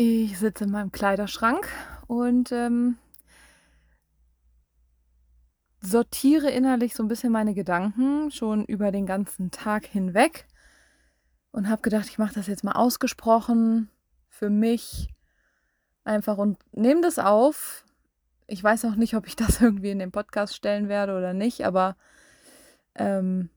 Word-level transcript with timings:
Ich 0.00 0.38
sitze 0.38 0.62
in 0.62 0.70
meinem 0.70 0.92
Kleiderschrank 0.92 1.68
und 2.06 2.52
ähm, 2.52 2.98
sortiere 5.80 6.48
innerlich 6.52 6.94
so 6.94 7.02
ein 7.02 7.08
bisschen 7.08 7.32
meine 7.32 7.52
Gedanken 7.52 8.30
schon 8.30 8.64
über 8.64 8.92
den 8.92 9.06
ganzen 9.06 9.50
Tag 9.50 9.86
hinweg 9.86 10.46
und 11.50 11.68
habe 11.68 11.82
gedacht, 11.82 12.06
ich 12.08 12.16
mache 12.16 12.32
das 12.32 12.46
jetzt 12.46 12.62
mal 12.62 12.76
ausgesprochen 12.76 13.90
für 14.28 14.50
mich 14.50 15.08
einfach 16.04 16.38
und 16.38 16.58
nehme 16.70 17.00
das 17.00 17.18
auf. 17.18 17.84
Ich 18.46 18.62
weiß 18.62 18.84
auch 18.84 18.94
nicht, 18.94 19.16
ob 19.16 19.26
ich 19.26 19.34
das 19.34 19.60
irgendwie 19.60 19.90
in 19.90 19.98
den 19.98 20.12
Podcast 20.12 20.54
stellen 20.54 20.88
werde 20.88 21.18
oder 21.18 21.32
nicht, 21.32 21.66
aber 21.66 21.96
ähm, 22.94 23.50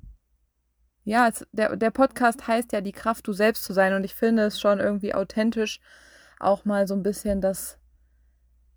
ja, 1.04 1.28
es, 1.28 1.46
der, 1.52 1.76
der 1.76 1.92
Podcast 1.92 2.48
heißt 2.48 2.72
ja 2.72 2.82
die 2.82 2.94
Kraft, 2.94 3.28
du 3.28 3.34
selbst 3.34 3.64
zu 3.64 3.74
sein 3.74 3.94
und 3.94 4.04
ich 4.06 4.16
finde 4.16 4.42
es 4.46 4.60
schon 4.60 4.80
irgendwie 4.80 5.14
authentisch, 5.14 5.80
auch 6.44 6.66
mal 6.66 6.88
so 6.88 6.94
ein 6.96 7.04
bisschen 7.04 7.42
das, 7.42 7.78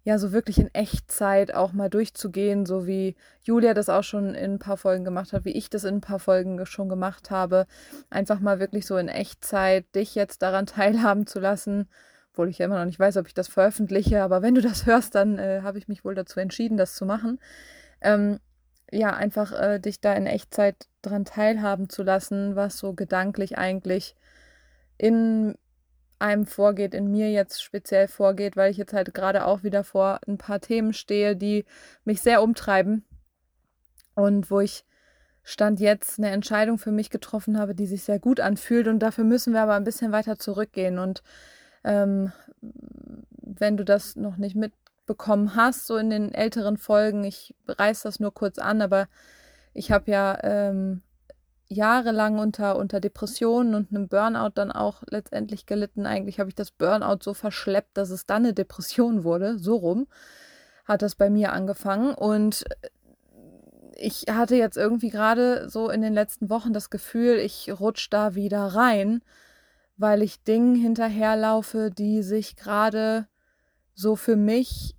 ja, 0.05 0.19
so 0.19 0.33
wirklich 0.33 0.59
in 0.59 0.73
Echtzeit 0.75 1.55
auch 1.55 1.73
mal 1.73 1.89
durchzugehen, 1.89 2.66
so 2.66 2.87
wie 2.87 3.16
Julia 3.43 3.75
das 3.75 3.89
auch 3.89 4.05
schon 4.05 4.34
in 4.34 4.55
ein 4.55 4.59
paar 4.59 4.77
Folgen 4.77 5.05
gemacht 5.05 5.33
hat, 5.33 5.45
wie 5.45 5.52
ich 5.52 5.70
das 5.70 5.84
in 5.84 5.97
ein 5.97 6.01
paar 6.01 6.19
Folgen 6.19 6.65
schon 6.66 6.89
gemacht 6.89 7.30
habe. 7.30 7.66
Einfach 8.11 8.41
mal 8.41 8.61
wirklich 8.61 8.87
so 8.87 8.97
in 8.97 9.09
Echtzeit 9.09 9.87
dich 9.95 10.15
jetzt 10.15 10.42
daran 10.42 10.66
teilhaben 10.66 11.27
zu 11.27 11.41
lassen, 11.41 11.89
obwohl 12.33 12.48
ich 12.48 12.59
ja 12.59 12.66
immer 12.66 12.79
noch 12.79 12.87
nicht 12.87 13.01
weiß, 13.01 13.16
ob 13.16 13.27
ich 13.27 13.34
das 13.34 13.48
veröffentliche, 13.48 14.23
aber 14.23 14.42
wenn 14.42 14.55
du 14.55 14.61
das 14.61 14.87
hörst, 14.87 15.15
dann 15.15 15.39
äh, 15.39 15.61
habe 15.62 15.78
ich 15.78 15.89
mich 15.89 16.05
wohl 16.05 16.15
dazu 16.15 16.41
entschieden, 16.41 16.77
das 16.77 16.95
zu 16.95 17.06
machen. 17.06 17.41
Ähm, 18.01 18.41
ja, 18.91 19.15
einfach 19.15 19.53
äh, 19.53 19.78
dich 19.81 20.01
da 20.01 20.12
in 20.12 20.27
Echtzeit 20.27 20.87
daran 21.03 21.25
teilhaben 21.25 21.89
zu 21.89 22.03
lassen, 22.03 22.56
was 22.56 22.78
so 22.78 22.92
gedanklich 22.92 23.59
eigentlich 23.59 24.15
in 24.98 25.56
einem 26.19 26.47
vorgeht, 26.47 26.95
in 26.95 27.11
mir 27.11 27.31
jetzt 27.31 27.63
speziell 27.63 28.09
vorgeht, 28.09 28.57
weil 28.57 28.71
ich 28.71 28.77
jetzt 28.77 28.93
halt 28.93 29.15
gerade 29.15 29.47
auch 29.47 29.63
wieder 29.63 29.85
vor 29.85 30.21
ein 30.27 30.39
paar 30.39 30.61
Themen 30.61 30.93
stehe, 30.93 31.37
die 31.37 31.65
mich 32.05 32.23
sehr 32.23 32.43
umtreiben 32.43 33.05
und 34.15 34.51
wo 34.51 34.61
ich 34.61 34.84
Stand 35.43 35.79
jetzt 35.79 36.19
eine 36.19 36.31
Entscheidung 36.31 36.79
für 36.79 36.93
mich 36.93 37.11
getroffen 37.11 37.59
habe, 37.59 37.75
die 37.75 37.87
sich 37.87 38.03
sehr 38.03 38.19
gut 38.19 38.41
anfühlt 38.41 38.89
und 38.89 39.01
dafür 39.01 39.25
müssen 39.25 39.53
wir 39.53 39.61
aber 39.61 39.75
ein 39.75 39.84
bisschen 39.84 40.11
weiter 40.11 40.39
zurückgehen 40.39 40.98
und 40.98 41.23
ähm, 41.84 42.33
wenn 43.43 43.77
du 43.77 43.84
das 43.84 44.17
noch 44.17 44.39
nicht 44.39 44.56
mitbekommen 44.56 45.55
hast, 45.55 45.87
so 45.87 45.97
in 45.99 46.09
den 46.09 46.33
älteren 46.33 46.78
Folgen, 46.78 47.25
ich 47.25 47.55
reiß 47.69 48.03
das 48.03 48.21
nur 48.21 48.33
kurz 48.33 48.59
an, 48.59 48.81
aber 48.81 49.06
ich 49.75 49.93
habe 49.93 50.11
ja 50.11 50.39
ähm, 50.43 51.03
jahrelang 51.69 52.39
unter, 52.39 52.77
unter 52.77 53.01
Depressionen 53.01 53.75
und 53.75 53.91
einem 53.91 54.09
Burnout 54.09 54.53
dann 54.55 54.70
auch 54.70 55.03
letztendlich 55.09 55.67
gelitten. 55.67 56.06
Eigentlich 56.06 56.39
habe 56.39 56.48
ich 56.48 56.55
das 56.55 56.71
Burnout 56.71 57.19
so 57.23 57.34
verschleppt, 57.34 57.97
dass 57.97 58.11
es 58.11 58.27
dann 58.27 58.45
eine 58.45 58.55
Depression 58.55 59.25
wurde. 59.25 59.59
So 59.59 59.77
rum 59.77 60.06
hat 60.84 61.03
das 61.03 61.15
bei 61.15 61.31
mir 61.31 61.53
angefangen. 61.53 62.15
Und 62.15 62.65
ich 63.97 64.27
hatte 64.31 64.56
jetzt 64.56 64.77
irgendwie 64.77 65.11
gerade 65.11 65.69
so 65.69 65.89
in 65.89 66.03
den 66.03 66.12
letzten 66.12 66.51
Wochen 66.51 66.73
das 66.73 66.91
Gefühl, 66.91 67.39
ich 67.39 67.73
rutsche 67.81 68.11
da 68.11 68.34
wieder 68.34 68.67
rein, 68.67 69.23
weil 69.97 70.23
ich 70.23 70.43
Dingen 70.43 70.75
hinterherlaufe, 70.75 71.91
die 71.91 72.23
sich 72.23 72.56
gerade 72.56 73.27
so 73.95 74.17
für 74.17 74.37
mich 74.37 74.97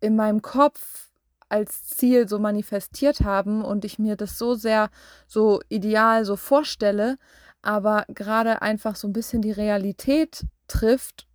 in 0.00 0.16
meinem 0.16 0.42
Kopf 0.42 1.11
als 1.52 1.84
Ziel 1.84 2.28
so 2.28 2.38
manifestiert 2.38 3.20
haben 3.20 3.62
und 3.62 3.84
ich 3.84 3.98
mir 3.98 4.16
das 4.16 4.38
so 4.38 4.54
sehr 4.54 4.88
so 5.26 5.60
ideal 5.68 6.24
so 6.24 6.36
vorstelle, 6.36 7.18
aber 7.60 8.06
gerade 8.08 8.62
einfach 8.62 8.96
so 8.96 9.06
ein 9.06 9.12
bisschen 9.12 9.42
die 9.42 9.52
Realität 9.52 10.46
trifft 10.66 11.28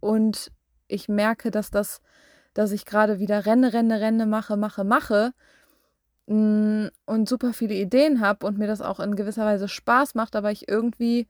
und 0.00 0.52
ich 0.86 1.08
merke, 1.08 1.50
dass 1.50 1.70
das, 1.70 2.02
dass 2.52 2.72
ich 2.72 2.84
gerade 2.84 3.18
wieder 3.18 3.46
renne, 3.46 3.72
renne, 3.72 4.00
renne, 4.00 4.26
mache, 4.26 4.58
mache, 4.58 4.84
mache 4.84 5.32
mm, 6.26 6.88
und 7.06 7.28
super 7.28 7.54
viele 7.54 7.74
Ideen 7.74 8.20
habe 8.20 8.46
und 8.46 8.58
mir 8.58 8.66
das 8.66 8.82
auch 8.82 9.00
in 9.00 9.16
gewisser 9.16 9.46
Weise 9.46 9.68
Spaß 9.68 10.14
macht, 10.14 10.36
aber 10.36 10.50
ich 10.50 10.68
irgendwie 10.68 11.26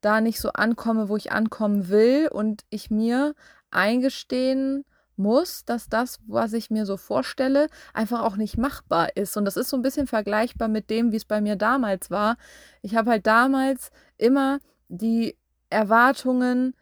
da 0.00 0.22
nicht 0.22 0.40
so 0.40 0.50
ankomme, 0.52 1.10
wo 1.10 1.16
ich 1.16 1.30
ankommen 1.30 1.88
will 1.90 2.28
und 2.32 2.62
ich 2.70 2.90
mir 2.90 3.34
eingestehen 3.70 4.86
muss, 5.20 5.64
dass 5.64 5.88
das, 5.88 6.18
was 6.26 6.52
ich 6.52 6.70
mir 6.70 6.86
so 6.86 6.96
vorstelle, 6.96 7.68
einfach 7.94 8.22
auch 8.22 8.36
nicht 8.36 8.58
machbar 8.58 9.16
ist. 9.16 9.36
Und 9.36 9.44
das 9.44 9.56
ist 9.56 9.70
so 9.70 9.76
ein 9.76 9.82
bisschen 9.82 10.06
vergleichbar 10.06 10.68
mit 10.68 10.90
dem, 10.90 11.12
wie 11.12 11.16
es 11.16 11.24
bei 11.24 11.40
mir 11.40 11.56
damals 11.56 12.10
war. 12.10 12.36
Ich 12.82 12.96
habe 12.96 13.10
halt 13.10 13.26
damals 13.26 13.90
immer 14.18 14.58
die 14.88 15.36
Erwartungen 15.70 16.74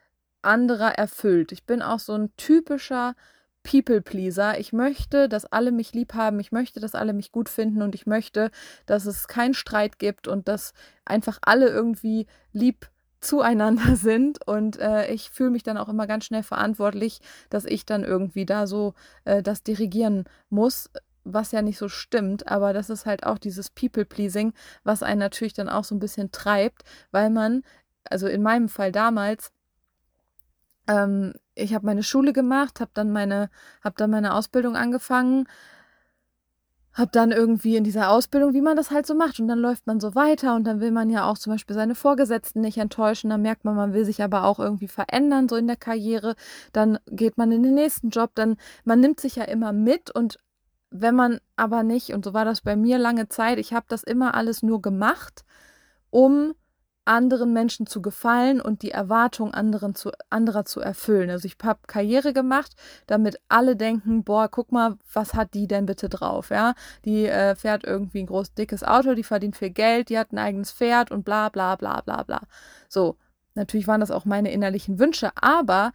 anderer 0.42 0.92
erfüllt. 0.92 1.52
Ich 1.52 1.64
bin 1.64 1.82
auch 1.82 1.98
so 1.98 2.14
ein 2.14 2.32
typischer 2.36 3.14
People-Pleaser. 3.62 4.58
Ich 4.58 4.72
möchte, 4.72 5.28
dass 5.28 5.44
alle 5.44 5.72
mich 5.72 5.92
lieb 5.92 6.14
haben. 6.14 6.40
Ich 6.40 6.52
möchte, 6.52 6.80
dass 6.80 6.94
alle 6.94 7.12
mich 7.12 7.32
gut 7.32 7.48
finden 7.48 7.82
und 7.82 7.94
ich 7.94 8.06
möchte, 8.06 8.50
dass 8.86 9.04
es 9.04 9.28
keinen 9.28 9.54
Streit 9.54 9.98
gibt 9.98 10.26
und 10.28 10.48
dass 10.48 10.72
einfach 11.04 11.38
alle 11.42 11.68
irgendwie 11.68 12.26
lieb 12.52 12.88
zueinander 13.20 13.96
sind. 13.96 14.46
Und 14.46 14.78
äh, 14.78 15.12
ich 15.12 15.30
fühle 15.30 15.50
mich 15.50 15.62
dann 15.62 15.78
auch 15.78 15.88
immer 15.88 16.06
ganz 16.06 16.24
schnell 16.24 16.42
verantwortlich, 16.42 17.20
dass 17.50 17.64
ich 17.64 17.86
dann 17.86 18.04
irgendwie 18.04 18.46
da 18.46 18.66
so 18.66 18.94
äh, 19.24 19.42
das 19.42 19.62
dirigieren 19.62 20.24
muss, 20.50 20.90
was 21.24 21.52
ja 21.52 21.62
nicht 21.62 21.78
so 21.78 21.88
stimmt, 21.88 22.48
aber 22.48 22.72
das 22.72 22.90
ist 22.90 23.06
halt 23.06 23.24
auch 23.24 23.38
dieses 23.38 23.70
People-Pleasing, 23.70 24.52
was 24.84 25.02
einen 25.02 25.20
natürlich 25.20 25.52
dann 25.52 25.68
auch 25.68 25.84
so 25.84 25.94
ein 25.94 25.98
bisschen 25.98 26.32
treibt, 26.32 26.84
weil 27.10 27.30
man, 27.30 27.62
also 28.04 28.26
in 28.26 28.42
meinem 28.42 28.68
Fall 28.68 28.92
damals, 28.92 29.52
ähm, 30.86 31.34
ich 31.54 31.74
habe 31.74 31.86
meine 31.86 32.02
Schule 32.02 32.32
gemacht, 32.32 32.80
habe 32.80 32.90
dann 32.94 33.12
meine, 33.12 33.50
habe 33.84 33.96
dann 33.98 34.10
meine 34.10 34.34
Ausbildung 34.34 34.76
angefangen, 34.76 35.46
habe 36.94 37.10
dann 37.12 37.30
irgendwie 37.30 37.76
in 37.76 37.84
dieser 37.84 38.10
Ausbildung, 38.10 38.54
wie 38.54 38.60
man 38.60 38.76
das 38.76 38.90
halt 38.90 39.06
so 39.06 39.14
macht. 39.14 39.38
Und 39.38 39.48
dann 39.48 39.58
läuft 39.58 39.86
man 39.86 40.00
so 40.00 40.14
weiter 40.14 40.56
und 40.56 40.64
dann 40.64 40.80
will 40.80 40.90
man 40.90 41.10
ja 41.10 41.28
auch 41.28 41.38
zum 41.38 41.52
Beispiel 41.52 41.74
seine 41.74 41.94
Vorgesetzten 41.94 42.60
nicht 42.60 42.78
enttäuschen. 42.78 43.30
Dann 43.30 43.42
merkt 43.42 43.64
man, 43.64 43.76
man 43.76 43.92
will 43.92 44.04
sich 44.04 44.22
aber 44.22 44.44
auch 44.44 44.58
irgendwie 44.58 44.88
verändern, 44.88 45.48
so 45.48 45.56
in 45.56 45.66
der 45.66 45.76
Karriere. 45.76 46.34
Dann 46.72 46.98
geht 47.06 47.38
man 47.38 47.52
in 47.52 47.62
den 47.62 47.74
nächsten 47.74 48.10
Job. 48.10 48.32
Dann, 48.34 48.56
man 48.84 49.00
nimmt 49.00 49.20
sich 49.20 49.36
ja 49.36 49.44
immer 49.44 49.72
mit 49.72 50.10
und 50.10 50.38
wenn 50.90 51.14
man 51.14 51.38
aber 51.56 51.82
nicht, 51.82 52.14
und 52.14 52.24
so 52.24 52.32
war 52.32 52.44
das 52.44 52.62
bei 52.62 52.74
mir 52.74 52.98
lange 52.98 53.28
Zeit, 53.28 53.58
ich 53.58 53.72
habe 53.72 53.86
das 53.88 54.02
immer 54.02 54.34
alles 54.34 54.62
nur 54.62 54.80
gemacht, 54.80 55.44
um 56.10 56.54
anderen 57.08 57.52
Menschen 57.52 57.86
zu 57.86 58.02
gefallen 58.02 58.60
und 58.60 58.82
die 58.82 58.90
Erwartung 58.90 59.54
anderen 59.54 59.94
zu, 59.94 60.12
anderer 60.28 60.64
zu 60.66 60.80
erfüllen. 60.80 61.30
Also 61.30 61.46
ich 61.46 61.56
habe 61.62 61.80
Karriere 61.86 62.32
gemacht, 62.32 62.76
damit 63.06 63.40
alle 63.48 63.76
denken, 63.76 64.24
boah, 64.24 64.48
guck 64.48 64.70
mal, 64.72 64.98
was 65.12 65.34
hat 65.34 65.54
die 65.54 65.66
denn 65.66 65.86
bitte 65.86 66.08
drauf, 66.08 66.50
ja? 66.50 66.74
Die 67.04 67.26
äh, 67.26 67.56
fährt 67.56 67.84
irgendwie 67.84 68.20
ein 68.20 68.26
groß 68.26 68.54
dickes 68.54 68.84
Auto, 68.84 69.14
die 69.14 69.24
verdient 69.24 69.56
viel 69.56 69.70
Geld, 69.70 70.10
die 70.10 70.18
hat 70.18 70.32
ein 70.32 70.38
eigenes 70.38 70.70
Pferd 70.70 71.10
und 71.10 71.24
bla 71.24 71.48
bla 71.48 71.76
bla 71.76 72.02
bla 72.02 72.22
bla. 72.22 72.42
So, 72.88 73.16
natürlich 73.54 73.88
waren 73.88 74.00
das 74.00 74.10
auch 74.10 74.26
meine 74.26 74.52
innerlichen 74.52 74.98
Wünsche, 74.98 75.30
aber 75.40 75.92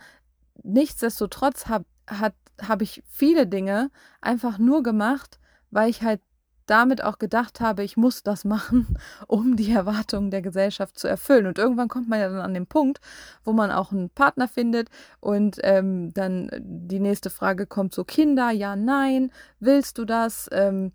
nichtsdestotrotz 0.63 1.67
habe 1.67 1.85
hab 2.09 2.81
ich 2.81 3.03
viele 3.07 3.47
Dinge 3.47 3.91
einfach 4.19 4.57
nur 4.57 4.83
gemacht, 4.83 5.39
weil 5.69 5.89
ich 5.89 6.01
halt 6.01 6.21
damit 6.65 7.03
auch 7.03 7.19
gedacht 7.19 7.59
habe, 7.59 7.83
ich 7.83 7.97
muss 7.97 8.23
das 8.23 8.45
machen, 8.45 8.97
um 9.27 9.55
die 9.55 9.71
Erwartungen 9.71 10.31
der 10.31 10.41
Gesellschaft 10.41 10.97
zu 10.97 11.07
erfüllen. 11.07 11.47
Und 11.47 11.57
irgendwann 11.57 11.87
kommt 11.87 12.09
man 12.09 12.19
ja 12.19 12.29
dann 12.29 12.41
an 12.41 12.53
den 12.53 12.67
Punkt, 12.67 12.99
wo 13.43 13.53
man 13.53 13.71
auch 13.71 13.91
einen 13.91 14.09
Partner 14.09 14.47
findet 14.47 14.89
und 15.19 15.57
ähm, 15.63 16.13
dann 16.13 16.49
die 16.59 16.99
nächste 16.99 17.29
Frage 17.29 17.65
kommt 17.65 17.93
so 17.93 18.03
Kinder, 18.03 18.51
ja, 18.51 18.75
nein, 18.75 19.31
willst 19.59 19.97
du 19.97 20.05
das? 20.05 20.49
Ähm, 20.51 20.91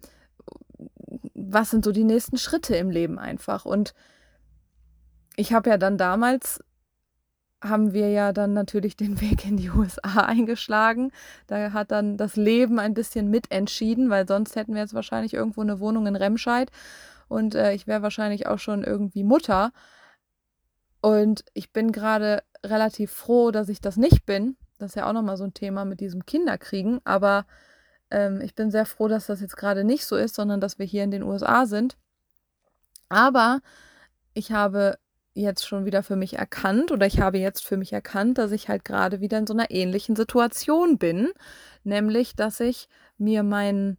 was 1.34 1.70
sind 1.70 1.84
so 1.84 1.92
die 1.92 2.04
nächsten 2.04 2.38
Schritte 2.38 2.76
im 2.76 2.90
Leben 2.90 3.18
einfach? 3.18 3.64
Und 3.64 3.94
ich 5.36 5.52
habe 5.52 5.70
ja 5.70 5.78
dann 5.78 5.98
damals 5.98 6.62
haben 7.62 7.92
wir 7.92 8.10
ja 8.10 8.32
dann 8.32 8.52
natürlich 8.52 8.96
den 8.96 9.20
Weg 9.20 9.44
in 9.44 9.56
die 9.56 9.70
USA 9.70 10.22
eingeschlagen. 10.24 11.12
Da 11.46 11.72
hat 11.72 11.90
dann 11.90 12.16
das 12.16 12.36
Leben 12.36 12.78
ein 12.78 12.94
bisschen 12.94 13.30
mitentschieden, 13.30 14.10
weil 14.10 14.26
sonst 14.26 14.56
hätten 14.56 14.74
wir 14.74 14.82
jetzt 14.82 14.94
wahrscheinlich 14.94 15.34
irgendwo 15.34 15.60
eine 15.60 15.80
Wohnung 15.80 16.06
in 16.06 16.16
Remscheid 16.16 16.70
und 17.28 17.54
äh, 17.54 17.72
ich 17.74 17.86
wäre 17.86 18.02
wahrscheinlich 18.02 18.46
auch 18.46 18.58
schon 18.58 18.82
irgendwie 18.82 19.22
Mutter. 19.22 19.72
Und 21.00 21.44
ich 21.54 21.72
bin 21.72 21.92
gerade 21.92 22.42
relativ 22.64 23.12
froh, 23.12 23.50
dass 23.50 23.68
ich 23.68 23.80
das 23.80 23.96
nicht 23.96 24.26
bin. 24.26 24.56
Das 24.78 24.92
ist 24.92 24.94
ja 24.96 25.08
auch 25.08 25.12
nochmal 25.12 25.36
so 25.36 25.44
ein 25.44 25.54
Thema 25.54 25.84
mit 25.84 26.00
diesem 26.00 26.26
Kinderkriegen. 26.26 27.00
Aber 27.04 27.46
ähm, 28.10 28.40
ich 28.40 28.54
bin 28.54 28.70
sehr 28.70 28.86
froh, 28.86 29.08
dass 29.08 29.26
das 29.26 29.40
jetzt 29.40 29.56
gerade 29.56 29.84
nicht 29.84 30.06
so 30.06 30.16
ist, 30.16 30.34
sondern 30.34 30.60
dass 30.60 30.78
wir 30.78 30.86
hier 30.86 31.04
in 31.04 31.10
den 31.10 31.22
USA 31.22 31.66
sind. 31.66 31.96
Aber 33.08 33.60
ich 34.34 34.52
habe 34.52 34.98
jetzt 35.34 35.66
schon 35.66 35.84
wieder 35.84 36.02
für 36.02 36.16
mich 36.16 36.34
erkannt 36.38 36.90
oder 36.90 37.06
ich 37.06 37.20
habe 37.20 37.38
jetzt 37.38 37.64
für 37.64 37.76
mich 37.76 37.92
erkannt, 37.92 38.38
dass 38.38 38.52
ich 38.52 38.68
halt 38.68 38.84
gerade 38.84 39.20
wieder 39.20 39.38
in 39.38 39.46
so 39.46 39.54
einer 39.54 39.70
ähnlichen 39.70 40.16
Situation 40.16 40.98
bin, 40.98 41.30
nämlich 41.84 42.34
dass 42.34 42.60
ich 42.60 42.88
mir 43.18 43.42
mein, 43.42 43.98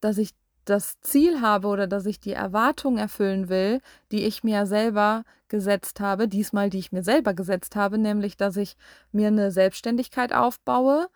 dass 0.00 0.18
ich 0.18 0.30
das 0.64 1.00
Ziel 1.00 1.40
habe 1.40 1.68
oder 1.68 1.86
dass 1.86 2.06
ich 2.06 2.20
die 2.20 2.32
Erwartung 2.32 2.98
erfüllen 2.98 3.48
will, 3.48 3.80
die 4.12 4.24
ich 4.24 4.44
mir 4.44 4.66
selber 4.66 5.24
gesetzt 5.48 6.00
habe, 6.00 6.28
diesmal 6.28 6.70
die 6.70 6.78
ich 6.78 6.92
mir 6.92 7.02
selber 7.02 7.34
gesetzt 7.34 7.76
habe, 7.76 7.98
nämlich 7.98 8.36
dass 8.36 8.56
ich 8.56 8.76
mir 9.12 9.28
eine 9.28 9.52
Selbstständigkeit 9.52 10.32
aufbaue. 10.32 11.08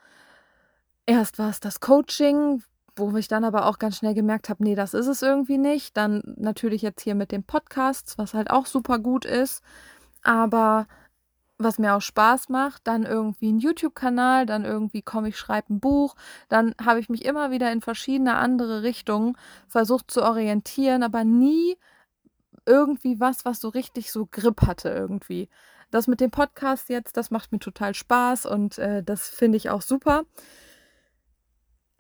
Erst 1.04 1.38
war 1.38 1.50
es 1.50 1.58
das 1.58 1.80
Coaching, 1.80 2.62
wo 3.00 3.16
ich 3.16 3.28
dann 3.28 3.44
aber 3.44 3.66
auch 3.66 3.78
ganz 3.78 3.96
schnell 3.96 4.14
gemerkt 4.14 4.48
habe, 4.48 4.62
nee, 4.62 4.74
das 4.74 4.94
ist 4.94 5.06
es 5.06 5.22
irgendwie 5.22 5.58
nicht. 5.58 5.96
Dann 5.96 6.22
natürlich 6.36 6.82
jetzt 6.82 7.02
hier 7.02 7.14
mit 7.14 7.32
den 7.32 7.44
Podcasts, 7.44 8.18
was 8.18 8.34
halt 8.34 8.50
auch 8.50 8.66
super 8.66 8.98
gut 8.98 9.24
ist. 9.24 9.62
Aber 10.22 10.86
was 11.58 11.78
mir 11.78 11.94
auch 11.94 12.00
Spaß 12.00 12.48
macht, 12.48 12.86
dann 12.86 13.04
irgendwie 13.04 13.52
ein 13.52 13.58
YouTube-Kanal, 13.58 14.46
dann 14.46 14.64
irgendwie 14.64 15.02
komme 15.02 15.28
ich, 15.28 15.38
schreibe 15.38 15.74
ein 15.74 15.80
Buch, 15.80 16.16
dann 16.48 16.74
habe 16.82 17.00
ich 17.00 17.08
mich 17.08 17.24
immer 17.24 17.50
wieder 17.50 17.70
in 17.70 17.82
verschiedene 17.82 18.36
andere 18.36 18.82
Richtungen 18.82 19.36
versucht 19.68 20.10
zu 20.10 20.22
orientieren, 20.22 21.02
aber 21.02 21.24
nie 21.24 21.76
irgendwie 22.66 23.20
was, 23.20 23.44
was 23.44 23.60
so 23.60 23.68
richtig 23.68 24.10
so 24.10 24.26
Grip 24.30 24.62
hatte 24.62 24.90
irgendwie. 24.90 25.48
Das 25.90 26.06
mit 26.06 26.20
dem 26.20 26.30
Podcast 26.30 26.88
jetzt, 26.88 27.16
das 27.16 27.30
macht 27.30 27.52
mir 27.52 27.58
total 27.58 27.94
Spaß 27.94 28.46
und 28.46 28.78
äh, 28.78 29.02
das 29.02 29.28
finde 29.28 29.56
ich 29.56 29.70
auch 29.70 29.82
super. 29.82 30.24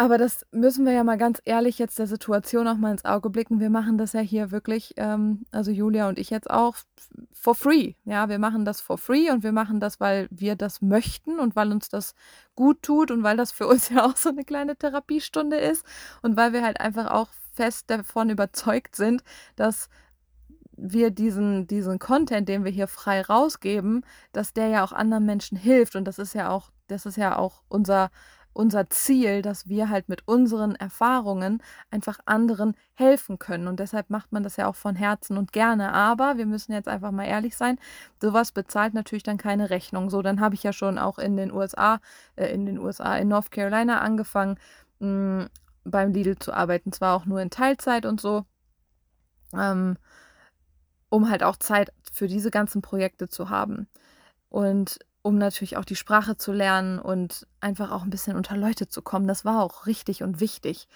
Aber 0.00 0.16
das 0.16 0.46
müssen 0.50 0.86
wir 0.86 0.94
ja 0.94 1.04
mal 1.04 1.18
ganz 1.18 1.42
ehrlich 1.44 1.78
jetzt 1.78 1.98
der 1.98 2.06
Situation 2.06 2.66
auch 2.66 2.78
mal 2.78 2.90
ins 2.90 3.04
Auge 3.04 3.28
blicken. 3.28 3.60
Wir 3.60 3.68
machen 3.68 3.98
das 3.98 4.14
ja 4.14 4.20
hier 4.20 4.50
wirklich, 4.50 4.94
ähm, 4.96 5.44
also 5.50 5.70
Julia 5.70 6.08
und 6.08 6.18
ich 6.18 6.30
jetzt 6.30 6.48
auch, 6.48 6.76
for 7.34 7.54
free. 7.54 7.92
Ja, 8.06 8.30
wir 8.30 8.38
machen 8.38 8.64
das 8.64 8.80
for 8.80 8.96
free 8.96 9.30
und 9.30 9.42
wir 9.42 9.52
machen 9.52 9.78
das, 9.78 10.00
weil 10.00 10.26
wir 10.30 10.56
das 10.56 10.80
möchten 10.80 11.38
und 11.38 11.54
weil 11.54 11.70
uns 11.70 11.90
das 11.90 12.14
gut 12.54 12.80
tut 12.80 13.10
und 13.10 13.22
weil 13.22 13.36
das 13.36 13.52
für 13.52 13.66
uns 13.66 13.88
ja 13.90 14.06
auch 14.06 14.16
so 14.16 14.30
eine 14.30 14.44
kleine 14.44 14.74
Therapiestunde 14.74 15.58
ist 15.58 15.84
und 16.22 16.34
weil 16.34 16.54
wir 16.54 16.64
halt 16.64 16.80
einfach 16.80 17.10
auch 17.10 17.28
fest 17.52 17.90
davon 17.90 18.30
überzeugt 18.30 18.96
sind, 18.96 19.22
dass 19.56 19.90
wir 20.78 21.10
diesen, 21.10 21.66
diesen 21.66 21.98
Content, 21.98 22.48
den 22.48 22.64
wir 22.64 22.72
hier 22.72 22.88
frei 22.88 23.20
rausgeben, 23.20 24.06
dass 24.32 24.54
der 24.54 24.68
ja 24.68 24.82
auch 24.82 24.92
anderen 24.92 25.26
Menschen 25.26 25.58
hilft. 25.58 25.94
Und 25.94 26.06
das 26.06 26.18
ist 26.18 26.32
ja 26.32 26.48
auch, 26.48 26.70
das 26.86 27.04
ist 27.04 27.18
ja 27.18 27.36
auch 27.36 27.60
unser 27.68 28.10
unser 28.52 28.90
Ziel, 28.90 29.42
dass 29.42 29.68
wir 29.68 29.88
halt 29.88 30.08
mit 30.08 30.26
unseren 30.26 30.74
Erfahrungen 30.74 31.62
einfach 31.90 32.18
anderen 32.24 32.74
helfen 32.94 33.38
können. 33.38 33.68
Und 33.68 33.80
deshalb 33.80 34.10
macht 34.10 34.32
man 34.32 34.42
das 34.42 34.56
ja 34.56 34.66
auch 34.66 34.74
von 34.74 34.96
Herzen 34.96 35.38
und 35.38 35.52
gerne. 35.52 35.92
Aber 35.92 36.36
wir 36.36 36.46
müssen 36.46 36.72
jetzt 36.72 36.88
einfach 36.88 37.10
mal 37.12 37.26
ehrlich 37.26 37.56
sein, 37.56 37.78
sowas 38.20 38.52
bezahlt 38.52 38.94
natürlich 38.94 39.22
dann 39.22 39.38
keine 39.38 39.70
Rechnung. 39.70 40.10
So, 40.10 40.22
dann 40.22 40.40
habe 40.40 40.54
ich 40.54 40.62
ja 40.62 40.72
schon 40.72 40.98
auch 40.98 41.18
in 41.18 41.36
den 41.36 41.52
USA, 41.52 42.00
äh, 42.36 42.52
in 42.52 42.66
den 42.66 42.78
USA, 42.78 43.16
in 43.16 43.28
North 43.28 43.50
Carolina 43.50 44.00
angefangen, 44.00 44.58
mh, 44.98 45.44
mm, 45.44 45.48
beim 45.84 46.12
Lidl 46.12 46.38
zu 46.38 46.52
arbeiten. 46.52 46.92
Zwar 46.92 47.16
auch 47.16 47.26
nur 47.26 47.40
in 47.40 47.50
Teilzeit 47.50 48.04
und 48.04 48.20
so. 48.20 48.44
Ähm, 49.54 49.96
um 51.08 51.28
halt 51.28 51.42
auch 51.42 51.56
Zeit 51.56 51.92
für 52.12 52.28
diese 52.28 52.50
ganzen 52.50 52.82
Projekte 52.82 53.28
zu 53.28 53.50
haben. 53.50 53.88
Und 54.48 54.98
um 55.22 55.38
natürlich 55.38 55.76
auch 55.76 55.84
die 55.84 55.96
Sprache 55.96 56.36
zu 56.36 56.52
lernen 56.52 56.98
und 56.98 57.46
einfach 57.60 57.90
auch 57.90 58.02
ein 58.02 58.10
bisschen 58.10 58.36
unter 58.36 58.56
Leute 58.56 58.88
zu 58.88 59.02
kommen. 59.02 59.28
Das 59.28 59.44
war 59.44 59.62
auch 59.62 59.86
richtig 59.86 60.22
und 60.22 60.40
wichtig. 60.40 60.88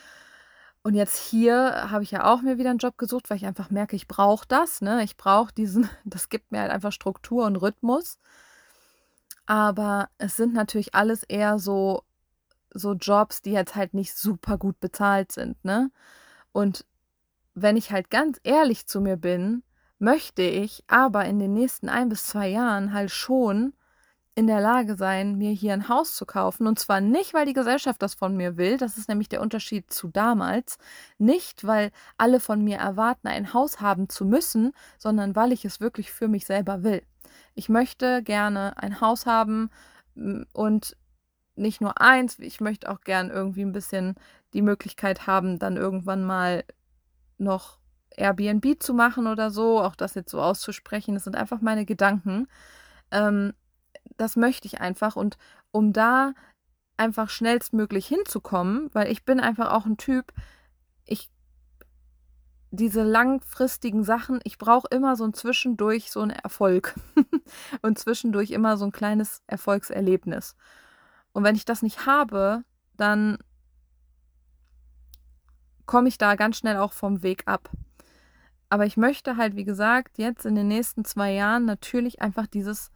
Und 0.82 0.94
jetzt 0.94 1.18
hier 1.18 1.90
habe 1.90 2.02
ich 2.02 2.10
ja 2.10 2.30
auch 2.30 2.42
mir 2.42 2.58
wieder 2.58 2.70
einen 2.70 2.78
Job 2.78 2.98
gesucht, 2.98 3.30
weil 3.30 3.38
ich 3.38 3.46
einfach 3.46 3.70
merke, 3.70 3.96
ich 3.96 4.06
brauche 4.06 4.46
das. 4.46 4.82
Ne? 4.82 5.02
Ich 5.02 5.16
brauche 5.16 5.52
diesen, 5.52 5.88
das 6.04 6.28
gibt 6.28 6.52
mir 6.52 6.60
halt 6.60 6.70
einfach 6.70 6.92
Struktur 6.92 7.46
und 7.46 7.56
Rhythmus. 7.56 8.18
Aber 9.46 10.08
es 10.18 10.36
sind 10.36 10.54
natürlich 10.54 10.94
alles 10.94 11.22
eher 11.22 11.58
so, 11.58 12.02
so 12.70 12.92
Jobs, 12.94 13.42
die 13.42 13.52
jetzt 13.52 13.74
halt 13.74 13.94
nicht 13.94 14.14
super 14.14 14.58
gut 14.58 14.80
bezahlt 14.80 15.32
sind. 15.32 15.62
Ne? 15.64 15.90
Und 16.52 16.86
wenn 17.54 17.76
ich 17.76 17.92
halt 17.92 18.10
ganz 18.10 18.40
ehrlich 18.42 18.86
zu 18.86 19.00
mir 19.00 19.16
bin, 19.16 19.62
möchte 19.98 20.42
ich 20.42 20.84
aber 20.86 21.24
in 21.24 21.38
den 21.38 21.52
nächsten 21.52 21.88
ein 21.88 22.08
bis 22.08 22.26
zwei 22.26 22.48
Jahren 22.48 22.92
halt 22.92 23.10
schon 23.10 23.74
in 24.36 24.46
der 24.48 24.60
Lage 24.60 24.96
sein, 24.96 25.38
mir 25.38 25.52
hier 25.52 25.72
ein 25.72 25.88
Haus 25.88 26.16
zu 26.16 26.26
kaufen. 26.26 26.66
Und 26.66 26.78
zwar 26.78 27.00
nicht, 27.00 27.34
weil 27.34 27.46
die 27.46 27.52
Gesellschaft 27.52 28.02
das 28.02 28.14
von 28.14 28.36
mir 28.36 28.56
will, 28.56 28.76
das 28.76 28.98
ist 28.98 29.08
nämlich 29.08 29.28
der 29.28 29.40
Unterschied 29.40 29.92
zu 29.92 30.08
damals, 30.08 30.78
nicht, 31.18 31.64
weil 31.64 31.92
alle 32.18 32.40
von 32.40 32.62
mir 32.62 32.78
erwarten, 32.78 33.28
ein 33.28 33.52
Haus 33.54 33.80
haben 33.80 34.08
zu 34.08 34.24
müssen, 34.24 34.72
sondern 34.98 35.36
weil 35.36 35.52
ich 35.52 35.64
es 35.64 35.80
wirklich 35.80 36.10
für 36.10 36.26
mich 36.26 36.46
selber 36.46 36.82
will. 36.82 37.02
Ich 37.54 37.68
möchte 37.68 38.22
gerne 38.22 38.76
ein 38.76 39.00
Haus 39.00 39.26
haben 39.26 39.70
und 40.52 40.96
nicht 41.56 41.80
nur 41.80 42.00
eins, 42.00 42.38
ich 42.40 42.60
möchte 42.60 42.90
auch 42.90 43.02
gern 43.02 43.30
irgendwie 43.30 43.62
ein 43.62 43.72
bisschen 43.72 44.16
die 44.52 44.62
Möglichkeit 44.62 45.28
haben, 45.28 45.60
dann 45.60 45.76
irgendwann 45.76 46.24
mal 46.24 46.64
noch 47.38 47.78
Airbnb 48.16 48.82
zu 48.82 48.94
machen 48.94 49.28
oder 49.28 49.50
so, 49.50 49.80
auch 49.80 49.94
das 49.94 50.14
jetzt 50.14 50.30
so 50.30 50.40
auszusprechen, 50.40 51.14
das 51.14 51.24
sind 51.24 51.36
einfach 51.36 51.60
meine 51.60 51.84
Gedanken. 51.84 52.48
Ähm, 53.12 53.54
das 54.16 54.36
möchte 54.36 54.66
ich 54.66 54.80
einfach. 54.80 55.16
Und 55.16 55.36
um 55.70 55.92
da 55.92 56.34
einfach 56.96 57.28
schnellstmöglich 57.28 58.06
hinzukommen, 58.06 58.90
weil 58.92 59.10
ich 59.10 59.24
bin 59.24 59.40
einfach 59.40 59.72
auch 59.72 59.86
ein 59.86 59.96
Typ, 59.96 60.32
ich 61.04 61.30
diese 62.70 63.02
langfristigen 63.02 64.02
Sachen, 64.02 64.40
ich 64.44 64.58
brauche 64.58 64.88
immer 64.90 65.16
so 65.16 65.24
ein 65.24 65.34
zwischendurch 65.34 66.10
so 66.10 66.20
einen 66.20 66.30
Erfolg 66.30 66.94
und 67.82 67.98
zwischendurch 67.98 68.50
immer 68.50 68.76
so 68.76 68.84
ein 68.84 68.92
kleines 68.92 69.42
Erfolgserlebnis. 69.46 70.56
Und 71.32 71.44
wenn 71.44 71.56
ich 71.56 71.64
das 71.64 71.82
nicht 71.82 72.06
habe, 72.06 72.64
dann 72.96 73.38
komme 75.86 76.08
ich 76.08 76.18
da 76.18 76.34
ganz 76.34 76.56
schnell 76.56 76.76
auch 76.78 76.92
vom 76.92 77.22
Weg 77.22 77.42
ab. 77.46 77.70
Aber 78.68 78.86
ich 78.86 78.96
möchte 78.96 79.36
halt, 79.36 79.56
wie 79.56 79.64
gesagt, 79.64 80.18
jetzt 80.18 80.46
in 80.46 80.54
den 80.54 80.68
nächsten 80.68 81.04
zwei 81.04 81.32
Jahren 81.32 81.64
natürlich 81.64 82.22
einfach 82.22 82.46
dieses 82.46 82.90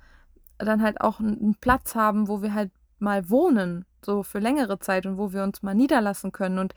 dann 0.58 0.82
halt 0.82 1.00
auch 1.00 1.20
einen 1.20 1.56
Platz 1.60 1.94
haben, 1.94 2.28
wo 2.28 2.42
wir 2.42 2.54
halt 2.54 2.70
mal 2.98 3.30
wohnen, 3.30 3.84
so 4.04 4.22
für 4.22 4.38
längere 4.38 4.78
Zeit 4.78 5.06
und 5.06 5.18
wo 5.18 5.32
wir 5.32 5.42
uns 5.42 5.62
mal 5.62 5.74
niederlassen 5.74 6.32
können. 6.32 6.58
Und 6.58 6.74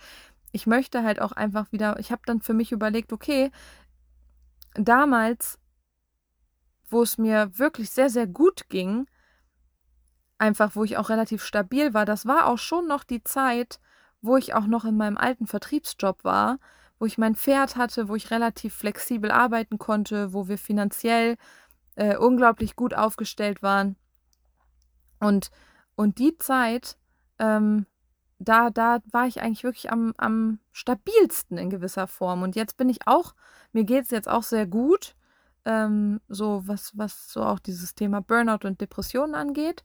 ich 0.52 0.68
möchte 0.68 1.04
halt 1.04 1.22
auch 1.22 1.32
einfach 1.32 1.72
wieder, 1.72 2.00
ich 2.00 2.12
habe 2.12 2.22
dann 2.26 2.42
für 2.42 2.54
mich 2.54 2.72
überlegt, 2.72 3.14
okay, 3.14 3.52
damals, 4.74 5.60
wo 6.90 7.02
es 7.02 7.18
mir 7.18 7.58
wirklich 7.58 7.90
sehr, 7.92 8.10
sehr 8.10 8.28
gut 8.28 8.70
ging, 8.70 9.08
einfach 10.38 10.76
wo 10.76 10.84
ich 10.84 10.98
auch 10.98 11.10
relativ 11.10 11.44
stabil 11.44 11.94
war, 11.94 12.06
das 12.06 12.26
war 12.26 12.48
auch 12.48 12.58
schon 12.58 12.88
noch 12.88 13.04
die 13.04 13.24
Zeit, 13.24 13.80
wo 14.22 14.38
ich 14.38 14.54
auch 14.54 14.68
noch 14.68 14.86
in 14.86 14.98
meinem 14.98 15.18
alten 15.18 15.48
Vertriebsjob 15.48 16.24
war, 16.24 16.60
wo 17.00 17.06
ich 17.06 17.18
mein 17.18 17.36
Pferd 17.36 17.76
hatte, 17.76 18.10
wo 18.10 18.16
ich 18.16 18.30
relativ 18.30 18.76
flexibel 18.76 19.32
arbeiten 19.32 19.80
konnte, 19.80 20.34
wo 20.34 20.48
wir 20.48 20.58
finanziell 20.58 21.38
äh, 22.02 22.18
unglaublich 22.18 22.76
gut 22.76 22.96
aufgestellt 22.96 23.62
waren. 23.62 23.96
Und, 25.20 25.52
und 25.96 26.18
die 26.18 26.36
Zeit, 26.40 26.98
ähm, 27.38 27.86
da, 28.40 28.72
da 28.72 29.02
war 29.12 29.28
ich 29.28 29.44
eigentlich 29.44 29.64
wirklich 29.64 29.92
am, 29.92 30.16
am 30.18 30.58
stabilsten 30.72 31.60
in 31.60 31.70
gewisser 31.70 32.08
Form. 32.08 32.42
Und 32.42 32.56
jetzt 32.56 32.76
bin 32.76 32.90
ich 32.90 33.06
auch, 33.06 33.36
mir 33.72 33.84
geht 33.84 34.06
es 34.06 34.10
jetzt 34.10 34.28
auch 34.28 34.42
sehr 34.42 34.66
gut, 34.66 35.16
ähm, 35.64 36.22
so 36.28 36.64
was, 36.66 36.98
was 36.98 37.32
so 37.32 37.44
auch 37.44 37.60
dieses 37.60 37.94
Thema 37.94 38.20
Burnout 38.20 38.66
und 38.68 38.82
Depressionen 38.82 39.36
angeht. 39.36 39.84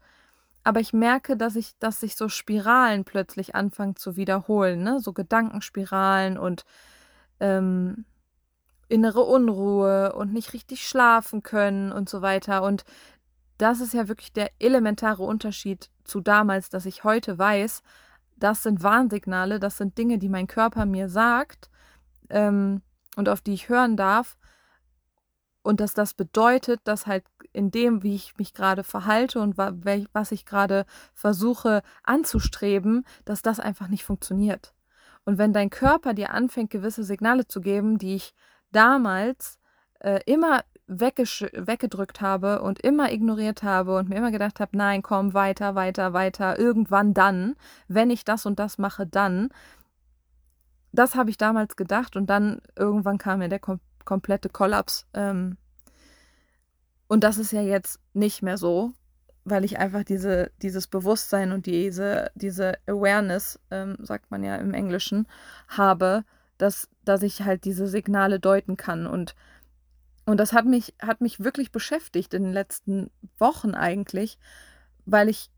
Aber 0.65 0.81
ich 0.81 0.95
merke, 0.95 1.37
dass 1.37 1.55
ich, 1.55 1.77
dass 1.81 2.01
sich 2.01 2.17
so 2.17 2.31
Spiralen 2.31 3.05
plötzlich 3.05 3.55
anfangen 3.55 3.97
zu 3.97 4.17
wiederholen, 4.17 4.83
ne? 4.83 5.01
So 5.01 5.13
Gedankenspiralen 5.13 6.39
und 6.39 6.65
ähm, 7.41 8.07
innere 8.89 9.23
Unruhe 9.23 10.13
und 10.15 10.33
nicht 10.33 10.53
richtig 10.53 10.87
schlafen 10.87 11.43
können 11.43 11.93
und 11.93 12.09
so 12.09 12.23
weiter. 12.23 12.63
Und 12.63 12.85
das 13.59 13.81
ist 13.81 13.95
ja 13.95 14.09
wirklich 14.09 14.33
der 14.33 14.51
elementare 14.59 15.23
Unterschied 15.23 15.91
zu 16.05 16.21
damals, 16.21 16.69
dass 16.69 16.87
ich 16.87 17.05
heute 17.05 17.39
weiß, 17.39 17.83
das 18.37 18.63
sind 18.63 18.83
Warnsignale, 18.83 19.59
das 19.59 19.79
sind 19.79 19.97
Dinge, 19.97 20.19
die 20.19 20.29
mein 20.29 20.47
Körper 20.47 20.85
mir 20.85 21.09
sagt 21.09 21.71
ähm, 22.29 22.83
und 23.17 23.29
auf 23.29 23.41
die 23.41 23.55
ich 23.55 23.69
hören 23.69 23.97
darf. 23.97 24.37
Und 25.63 25.81
dass 25.81 25.95
das 25.95 26.15
bedeutet, 26.15 26.81
dass 26.85 27.09
halt 27.09 27.25
in 27.53 27.73
dem, 27.73 28.05
wie 28.05 28.15
ich 28.15 28.37
mich 28.37 28.55
gerade 28.55 28.85
verhalte 28.85 29.41
und 29.41 29.59
was 29.59 30.31
ich 30.31 30.47
gerade 30.47 30.85
versuche 31.13 31.83
anzustreben, 32.05 33.05
dass 33.25 33.43
das 33.43 33.59
einfach 33.59 33.89
nicht 33.89 34.05
funktioniert. 34.05 34.75
Und 35.25 35.39
wenn 35.39 35.53
dein 35.53 35.71
Körper 35.71 36.15
dir 36.15 36.31
anfängt, 36.31 36.71
gewisse 36.71 37.03
Signale 37.03 37.49
zu 37.49 37.61
geben, 37.61 37.99
die 37.99 38.15
ich 38.15 38.33
damals 38.77 39.59
äh, 40.01 40.21
immer 40.27 40.63
weggedrückt 40.87 42.21
habe 42.21 42.63
und 42.63 42.81
immer 42.81 43.11
ignoriert 43.11 43.65
habe 43.65 43.97
und 43.97 44.09
mir 44.09 44.17
immer 44.17 44.31
gedacht 44.31 44.61
habe, 44.61 44.77
nein, 44.77 45.03
komm, 45.03 45.35
weiter, 45.35 45.75
weiter, 45.75 46.13
weiter, 46.13 46.59
irgendwann 46.59 47.13
dann, 47.13 47.57
wenn 47.89 48.11
ich 48.11 48.25
das 48.25 48.47
und 48.47 48.61
das 48.61 48.79
mache, 48.79 49.07
dann. 49.07 49.49
Das 50.93 51.17
habe 51.17 51.31
ich 51.31 51.39
damals 51.39 51.75
gedacht 51.75 52.17
und 52.17 52.31
dann 52.31 52.61
irgendwann 52.77 53.19
kam 53.19 53.41
mir 53.41 53.49
der 53.49 53.59
kom 53.59 53.81
komplette 54.05 54.49
Kollaps. 54.49 55.05
Ähm, 55.15 55.57
und 57.09 57.25
das 57.25 57.39
ist 57.39 57.51
ja 57.51 57.63
jetzt 57.63 57.99
nicht 58.15 58.41
mehr 58.41 58.57
so, 58.57 58.93
weil 59.45 59.65
ich 59.65 59.79
einfach 59.79 60.05
diese, 60.05 60.53
dieses 60.63 60.87
Bewusstsein 60.87 61.51
und 61.51 61.67
diese, 61.67 62.31
diese 62.37 62.75
Awareness, 62.87 63.59
ähm, 63.73 63.97
sagt 63.99 64.31
man 64.31 64.45
ja 64.45 64.55
im 64.57 64.75
Englischen, 64.75 65.27
habe, 65.67 66.25
dass, 66.59 66.89
dass 67.05 67.23
ich 67.23 67.43
halt 67.43 67.65
diese 67.65 67.87
Signale 67.87 68.41
deuten 68.41 68.77
kann. 68.77 69.07
Und, 69.07 69.35
und 70.25 70.39
das 70.39 70.53
hat 70.53 70.67
mich, 70.67 70.95
hat 71.01 71.21
mich 71.21 71.41
wirklich 71.41 71.73
beschäftigt 71.73 72.35
in 72.35 72.45
den 72.45 72.53
letzten 72.53 73.11
Wochen 73.39 73.75
eigentlich, 73.75 74.39
weil 75.05 75.29
ich 75.29 75.51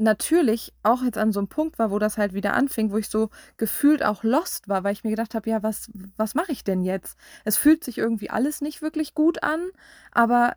natürlich 0.00 0.72
auch 0.82 1.02
jetzt 1.02 1.18
an 1.18 1.30
so 1.30 1.40
einem 1.40 1.48
Punkt 1.48 1.78
war, 1.78 1.90
wo 1.90 1.98
das 1.98 2.16
halt 2.16 2.32
wieder 2.32 2.54
anfing, 2.54 2.90
wo 2.90 2.96
ich 2.96 3.08
so 3.08 3.28
gefühlt 3.58 4.02
auch 4.02 4.24
lost 4.24 4.68
war, 4.68 4.82
weil 4.82 4.94
ich 4.94 5.04
mir 5.04 5.10
gedacht 5.10 5.34
habe, 5.34 5.50
ja, 5.50 5.62
was, 5.62 5.90
was 6.16 6.34
mache 6.34 6.52
ich 6.52 6.64
denn 6.64 6.82
jetzt? 6.82 7.18
Es 7.44 7.58
fühlt 7.58 7.84
sich 7.84 7.98
irgendwie 7.98 8.30
alles 8.30 8.62
nicht 8.62 8.80
wirklich 8.80 9.14
gut 9.14 9.42
an, 9.42 9.60
aber 10.10 10.54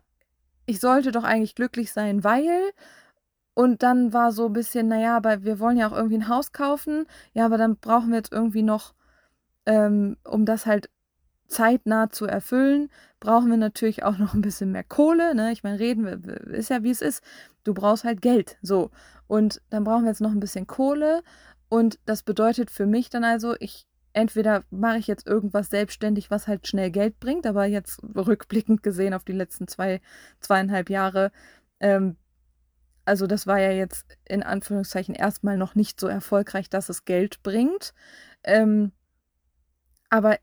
ich 0.66 0.80
sollte 0.80 1.12
doch 1.12 1.24
eigentlich 1.24 1.54
glücklich 1.54 1.92
sein, 1.92 2.24
weil. 2.24 2.72
Und 3.56 3.84
dann 3.84 4.12
war 4.12 4.32
so 4.32 4.46
ein 4.46 4.52
bisschen, 4.52 4.88
naja, 4.88 5.16
aber 5.16 5.44
wir 5.44 5.60
wollen 5.60 5.76
ja 5.76 5.86
auch 5.88 5.96
irgendwie 5.96 6.16
ein 6.16 6.28
Haus 6.28 6.50
kaufen. 6.50 7.06
Ja, 7.34 7.46
aber 7.46 7.56
dann 7.56 7.76
brauchen 7.76 8.10
wir 8.10 8.16
jetzt 8.16 8.32
irgendwie 8.32 8.62
noch, 8.62 8.94
ähm, 9.66 10.16
um 10.24 10.44
das 10.44 10.66
halt 10.66 10.90
zeitnah 11.46 12.10
zu 12.10 12.26
erfüllen, 12.26 12.90
brauchen 13.20 13.50
wir 13.50 13.56
natürlich 13.56 14.02
auch 14.02 14.18
noch 14.18 14.34
ein 14.34 14.40
bisschen 14.40 14.72
mehr 14.72 14.84
Kohle. 14.84 15.34
Ne? 15.34 15.52
Ich 15.52 15.62
meine, 15.62 15.78
reden 15.78 16.06
ist 16.06 16.70
ja 16.70 16.82
wie 16.82 16.90
es 16.90 17.00
ist. 17.00 17.22
Du 17.64 17.74
brauchst 17.74 18.04
halt 18.04 18.22
Geld. 18.22 18.58
So. 18.62 18.90
Und 19.26 19.60
dann 19.70 19.84
brauchen 19.84 20.04
wir 20.04 20.10
jetzt 20.10 20.20
noch 20.20 20.32
ein 20.32 20.40
bisschen 20.40 20.66
Kohle. 20.66 21.22
Und 21.68 21.98
das 22.06 22.22
bedeutet 22.22 22.70
für 22.70 22.86
mich 22.86 23.10
dann 23.10 23.24
also, 23.24 23.54
ich 23.58 23.86
entweder 24.12 24.64
mache 24.70 24.98
ich 24.98 25.06
jetzt 25.06 25.26
irgendwas 25.26 25.70
selbstständig, 25.70 26.30
was 26.30 26.46
halt 26.46 26.66
schnell 26.66 26.90
Geld 26.90 27.18
bringt, 27.18 27.46
aber 27.46 27.66
jetzt 27.66 28.00
rückblickend 28.14 28.82
gesehen 28.82 29.12
auf 29.12 29.24
die 29.24 29.32
letzten 29.32 29.66
zwei, 29.66 30.00
zweieinhalb 30.40 30.88
Jahre, 30.88 31.32
ähm, 31.80 32.16
also 33.04 33.26
das 33.26 33.46
war 33.46 33.58
ja 33.58 33.70
jetzt 33.70 34.06
in 34.24 34.42
Anführungszeichen 34.42 35.14
erstmal 35.14 35.58
noch 35.58 35.74
nicht 35.74 36.00
so 36.00 36.06
erfolgreich, 36.06 36.70
dass 36.70 36.88
es 36.88 37.04
Geld 37.04 37.42
bringt. 37.42 37.92
Ähm, 38.44 38.92
aber, 40.14 40.38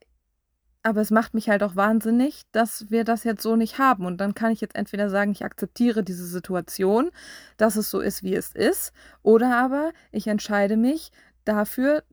aber 0.82 1.00
es 1.00 1.10
macht 1.10 1.32
mich 1.32 1.48
halt 1.48 1.62
auch 1.62 1.76
wahnsinnig, 1.76 2.42
dass 2.52 2.90
wir 2.90 3.04
das 3.04 3.24
jetzt 3.24 3.42
so 3.42 3.56
nicht 3.56 3.78
haben. 3.78 4.04
Und 4.04 4.18
dann 4.18 4.34
kann 4.34 4.52
ich 4.52 4.60
jetzt 4.60 4.76
entweder 4.76 5.08
sagen, 5.08 5.32
ich 5.32 5.46
akzeptiere 5.46 6.02
diese 6.02 6.26
Situation, 6.26 7.10
dass 7.56 7.76
es 7.76 7.88
so 7.88 8.00
ist, 8.00 8.22
wie 8.22 8.34
es 8.34 8.52
ist, 8.52 8.92
oder 9.22 9.56
aber 9.56 9.92
ich 10.10 10.26
entscheide 10.26 10.76
mich 10.76 11.10
dafür, 11.46 12.04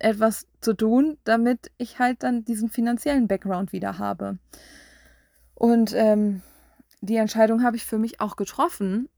etwas 0.00 0.48
zu 0.60 0.74
tun, 0.74 1.18
damit 1.22 1.70
ich 1.78 2.00
halt 2.00 2.24
dann 2.24 2.44
diesen 2.44 2.68
finanziellen 2.68 3.28
Background 3.28 3.72
wieder 3.72 3.98
habe. 3.98 4.38
Und 5.54 5.92
ähm, 5.94 6.42
die 7.00 7.16
Entscheidung 7.16 7.62
habe 7.62 7.76
ich 7.76 7.86
für 7.86 7.98
mich 7.98 8.20
auch 8.20 8.34
getroffen. 8.34 9.08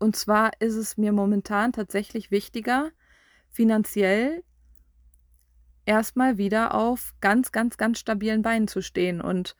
Und 0.00 0.16
zwar 0.16 0.50
ist 0.58 0.74
es 0.74 0.96
mir 0.96 1.12
momentan 1.12 1.72
tatsächlich 1.72 2.32
wichtiger, 2.32 2.90
finanziell 3.50 4.42
erstmal 5.86 6.38
wieder 6.38 6.74
auf 6.74 7.14
ganz, 7.20 7.52
ganz, 7.52 7.76
ganz 7.76 7.98
stabilen 7.98 8.42
Beinen 8.42 8.68
zu 8.68 8.82
stehen. 8.82 9.20
Und 9.20 9.56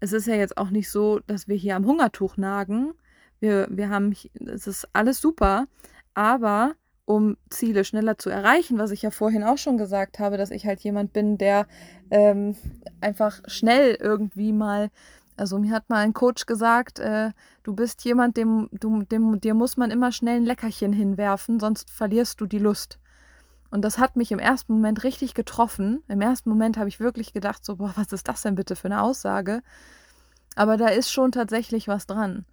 es 0.00 0.12
ist 0.12 0.26
ja 0.26 0.34
jetzt 0.34 0.56
auch 0.56 0.70
nicht 0.70 0.90
so, 0.90 1.20
dass 1.26 1.48
wir 1.48 1.56
hier 1.56 1.76
am 1.76 1.86
Hungertuch 1.86 2.36
nagen. 2.36 2.94
Wir, 3.40 3.66
wir 3.70 3.90
haben, 3.90 4.14
es 4.46 4.66
ist 4.66 4.88
alles 4.92 5.20
super, 5.20 5.66
aber 6.14 6.74
um 7.06 7.36
Ziele 7.50 7.84
schneller 7.84 8.16
zu 8.18 8.30
erreichen, 8.30 8.78
was 8.78 8.90
ich 8.90 9.02
ja 9.02 9.10
vorhin 9.10 9.44
auch 9.44 9.58
schon 9.58 9.76
gesagt 9.76 10.18
habe, 10.18 10.38
dass 10.38 10.50
ich 10.50 10.66
halt 10.66 10.80
jemand 10.80 11.12
bin, 11.12 11.36
der 11.36 11.66
ähm, 12.10 12.56
einfach 13.00 13.40
schnell 13.46 13.96
irgendwie 14.00 14.52
mal, 14.52 14.90
also 15.36 15.58
mir 15.58 15.72
hat 15.72 15.90
mal 15.90 15.98
ein 15.98 16.14
Coach 16.14 16.46
gesagt, 16.46 16.98
äh, 17.00 17.32
du 17.62 17.74
bist 17.74 18.04
jemand, 18.04 18.36
dem, 18.36 18.68
du, 18.72 19.02
dem, 19.02 19.40
dir 19.40 19.54
muss 19.54 19.76
man 19.76 19.90
immer 19.90 20.12
schnell 20.12 20.36
ein 20.36 20.46
Leckerchen 20.46 20.92
hinwerfen, 20.92 21.60
sonst 21.60 21.90
verlierst 21.90 22.40
du 22.40 22.46
die 22.46 22.58
Lust. 22.58 22.98
Und 23.74 23.82
das 23.82 23.98
hat 23.98 24.14
mich 24.14 24.30
im 24.30 24.38
ersten 24.38 24.74
Moment 24.74 25.02
richtig 25.02 25.34
getroffen. 25.34 26.04
Im 26.06 26.20
ersten 26.20 26.48
Moment 26.48 26.76
habe 26.76 26.88
ich 26.88 27.00
wirklich 27.00 27.32
gedacht, 27.32 27.64
so, 27.64 27.74
boah, 27.74 27.92
was 27.96 28.12
ist 28.12 28.28
das 28.28 28.42
denn 28.42 28.54
bitte 28.54 28.76
für 28.76 28.84
eine 28.84 29.02
Aussage? 29.02 29.64
Aber 30.54 30.76
da 30.76 30.86
ist 30.86 31.10
schon 31.10 31.32
tatsächlich 31.32 31.88
was 31.88 32.06
dran. 32.06 32.46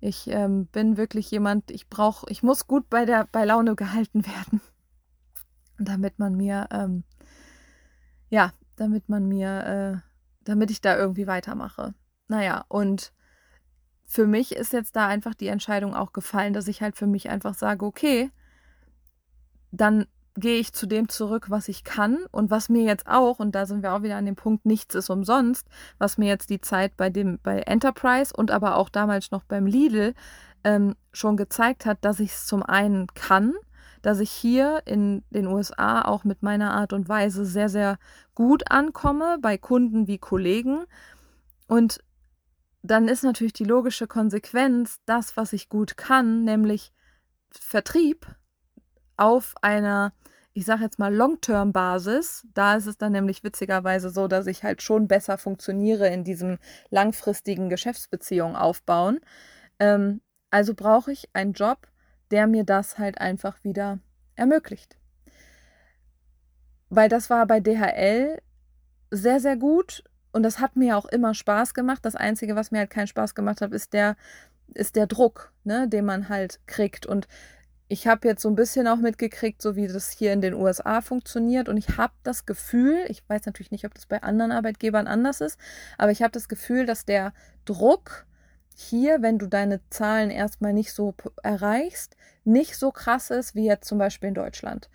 Ich 0.00 0.26
ähm, 0.26 0.66
bin 0.66 0.96
wirklich 0.96 1.30
jemand, 1.30 1.70
ich 1.70 1.88
brauche, 1.88 2.26
ich 2.28 2.42
muss 2.42 2.66
gut 2.66 2.90
bei 2.90 3.04
der 3.04 3.28
bei 3.30 3.44
Laune 3.44 3.76
gehalten 3.76 4.26
werden, 4.26 4.60
damit 5.78 6.18
man 6.18 6.34
mir, 6.34 6.66
ähm, 6.72 7.04
ja, 8.28 8.52
damit 8.74 9.08
man 9.08 9.28
mir, 9.28 10.02
äh, 10.02 10.08
damit 10.42 10.72
ich 10.72 10.80
da 10.80 10.96
irgendwie 10.96 11.28
weitermache. 11.28 11.94
Naja, 12.26 12.64
und 12.66 13.12
für 14.06 14.26
mich 14.26 14.56
ist 14.56 14.72
jetzt 14.72 14.96
da 14.96 15.06
einfach 15.06 15.34
die 15.34 15.46
Entscheidung 15.46 15.94
auch 15.94 16.12
gefallen, 16.12 16.52
dass 16.52 16.66
ich 16.66 16.82
halt 16.82 16.96
für 16.96 17.06
mich 17.06 17.30
einfach 17.30 17.54
sage, 17.54 17.86
okay, 17.86 18.32
dann 19.70 20.06
gehe 20.36 20.58
ich 20.58 20.72
zu 20.72 20.86
dem 20.86 21.08
zurück, 21.08 21.46
was 21.48 21.68
ich 21.68 21.84
kann 21.84 22.18
und 22.32 22.50
was 22.50 22.68
mir 22.68 22.82
jetzt 22.82 23.06
auch, 23.06 23.38
und 23.38 23.54
da 23.54 23.66
sind 23.66 23.82
wir 23.82 23.92
auch 23.94 24.02
wieder 24.02 24.16
an 24.16 24.26
dem 24.26 24.36
Punkt, 24.36 24.66
nichts 24.66 24.94
ist 24.94 25.10
umsonst, 25.10 25.68
was 25.98 26.18
mir 26.18 26.28
jetzt 26.28 26.50
die 26.50 26.60
Zeit 26.60 26.96
bei 26.96 27.08
dem, 27.10 27.38
bei 27.42 27.60
Enterprise 27.60 28.32
und 28.36 28.50
aber 28.50 28.76
auch 28.76 28.88
damals 28.88 29.30
noch 29.30 29.44
beim 29.44 29.66
Lidl 29.66 30.14
ähm, 30.64 30.96
schon 31.12 31.36
gezeigt 31.36 31.86
hat, 31.86 31.98
dass 32.04 32.20
ich 32.20 32.32
es 32.32 32.46
zum 32.46 32.62
einen 32.62 33.06
kann, 33.14 33.54
dass 34.02 34.18
ich 34.18 34.30
hier 34.30 34.82
in 34.86 35.22
den 35.30 35.46
USA 35.46 36.02
auch 36.02 36.24
mit 36.24 36.42
meiner 36.42 36.72
Art 36.72 36.92
und 36.92 37.08
Weise 37.08 37.46
sehr, 37.46 37.68
sehr 37.68 37.98
gut 38.34 38.70
ankomme, 38.70 39.38
bei 39.40 39.56
Kunden 39.56 40.08
wie 40.08 40.18
Kollegen. 40.18 40.84
Und 41.68 42.00
dann 42.82 43.08
ist 43.08 43.22
natürlich 43.22 43.54
die 43.54 43.64
logische 43.64 44.06
Konsequenz, 44.06 44.98
das, 45.06 45.36
was 45.36 45.52
ich 45.52 45.68
gut 45.68 45.96
kann, 45.96 46.44
nämlich 46.44 46.92
Vertrieb 47.50 48.26
auf 49.16 49.54
einer 49.62 50.12
ich 50.56 50.64
sage 50.64 50.84
jetzt 50.84 51.00
mal 51.00 51.12
Long-Term-Basis, 51.12 52.46
da 52.54 52.76
ist 52.76 52.86
es 52.86 52.96
dann 52.96 53.10
nämlich 53.10 53.42
witzigerweise 53.42 54.08
so, 54.08 54.28
dass 54.28 54.46
ich 54.46 54.62
halt 54.62 54.82
schon 54.82 55.08
besser 55.08 55.36
funktioniere 55.36 56.08
in 56.08 56.22
diesem 56.22 56.58
langfristigen 56.90 57.68
Geschäftsbeziehungen 57.68 58.54
aufbauen. 58.54 59.18
Ähm, 59.80 60.20
also 60.50 60.74
brauche 60.74 61.10
ich 61.10 61.28
einen 61.32 61.54
Job, 61.54 61.88
der 62.30 62.46
mir 62.46 62.62
das 62.62 62.98
halt 62.98 63.18
einfach 63.20 63.64
wieder 63.64 63.98
ermöglicht. 64.36 64.96
Weil 66.88 67.08
das 67.08 67.30
war 67.30 67.46
bei 67.46 67.58
DHL 67.58 68.40
sehr, 69.10 69.40
sehr 69.40 69.56
gut 69.56 70.04
und 70.30 70.44
das 70.44 70.60
hat 70.60 70.76
mir 70.76 70.96
auch 70.96 71.06
immer 71.06 71.34
Spaß 71.34 71.74
gemacht. 71.74 72.04
Das 72.04 72.14
Einzige, 72.14 72.54
was 72.54 72.70
mir 72.70 72.78
halt 72.78 72.90
keinen 72.90 73.08
Spaß 73.08 73.34
gemacht 73.34 73.60
hat, 73.60 73.72
ist 73.72 73.92
der, 73.92 74.16
ist 74.72 74.94
der 74.94 75.08
Druck, 75.08 75.52
ne, 75.64 75.88
den 75.88 76.04
man 76.04 76.28
halt 76.28 76.60
kriegt. 76.66 77.06
Und 77.06 77.26
ich 77.88 78.06
habe 78.06 78.26
jetzt 78.26 78.42
so 78.42 78.48
ein 78.48 78.54
bisschen 78.54 78.88
auch 78.88 78.96
mitgekriegt, 78.96 79.60
so 79.60 79.76
wie 79.76 79.86
das 79.86 80.10
hier 80.10 80.32
in 80.32 80.40
den 80.40 80.54
USA 80.54 81.00
funktioniert. 81.00 81.68
Und 81.68 81.76
ich 81.76 81.96
habe 81.96 82.14
das 82.22 82.46
Gefühl, 82.46 83.04
ich 83.08 83.28
weiß 83.28 83.44
natürlich 83.46 83.70
nicht, 83.70 83.84
ob 83.84 83.94
das 83.94 84.06
bei 84.06 84.22
anderen 84.22 84.52
Arbeitgebern 84.52 85.06
anders 85.06 85.40
ist, 85.40 85.58
aber 85.98 86.10
ich 86.10 86.22
habe 86.22 86.32
das 86.32 86.48
Gefühl, 86.48 86.86
dass 86.86 87.04
der 87.04 87.32
Druck 87.64 88.26
hier, 88.74 89.22
wenn 89.22 89.38
du 89.38 89.46
deine 89.46 89.80
Zahlen 89.90 90.30
erstmal 90.30 90.72
nicht 90.72 90.92
so 90.92 91.14
erreichst, 91.42 92.16
nicht 92.44 92.76
so 92.76 92.90
krass 92.90 93.30
ist 93.30 93.54
wie 93.54 93.66
jetzt 93.66 93.86
zum 93.86 93.98
Beispiel 93.98 94.28
in 94.28 94.34
Deutschland. 94.34 94.88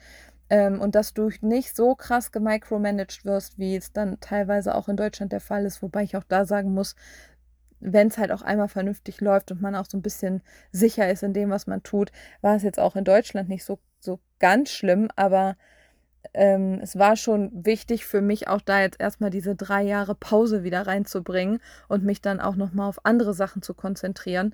Ähm, 0.49 0.81
und 0.81 0.95
dass 0.95 1.13
du 1.13 1.29
nicht 1.41 1.75
so 1.75 1.95
krass 1.95 2.31
gemicromanaged 2.31 3.23
wirst, 3.23 3.59
wie 3.59 3.75
es 3.75 3.93
dann 3.93 4.19
teilweise 4.19 4.73
auch 4.75 4.89
in 4.89 4.97
Deutschland 4.97 5.31
der 5.31 5.41
Fall 5.41 5.65
ist, 5.65 5.81
wobei 5.81 6.03
ich 6.03 6.17
auch 6.17 6.23
da 6.27 6.45
sagen 6.45 6.73
muss, 6.73 6.95
wenn 7.79 8.07
es 8.07 8.17
halt 8.17 8.31
auch 8.31 8.41
einmal 8.41 8.67
vernünftig 8.67 9.21
läuft 9.21 9.51
und 9.51 9.61
man 9.61 9.75
auch 9.75 9.85
so 9.89 9.97
ein 9.97 10.01
bisschen 10.01 10.41
sicher 10.71 11.09
ist 11.09 11.23
in 11.23 11.33
dem, 11.33 11.49
was 11.49 11.67
man 11.67 11.83
tut, 11.83 12.11
war 12.41 12.55
es 12.55 12.63
jetzt 12.63 12.79
auch 12.79 12.95
in 12.95 13.03
Deutschland 13.03 13.49
nicht 13.49 13.63
so, 13.63 13.79
so 13.99 14.19
ganz 14.39 14.71
schlimm, 14.71 15.09
aber 15.15 15.55
ähm, 16.33 16.79
es 16.81 16.97
war 16.97 17.15
schon 17.15 17.51
wichtig 17.53 18.05
für 18.05 18.21
mich 18.21 18.47
auch 18.47 18.61
da 18.61 18.81
jetzt 18.81 18.99
erstmal 18.99 19.29
diese 19.29 19.55
drei 19.55 19.83
Jahre 19.83 20.15
Pause 20.15 20.63
wieder 20.63 20.85
reinzubringen 20.85 21.59
und 21.87 22.03
mich 22.03 22.21
dann 22.21 22.39
auch 22.39 22.55
nochmal 22.55 22.89
auf 22.89 23.05
andere 23.05 23.33
Sachen 23.33 23.61
zu 23.61 23.73
konzentrieren 23.73 24.53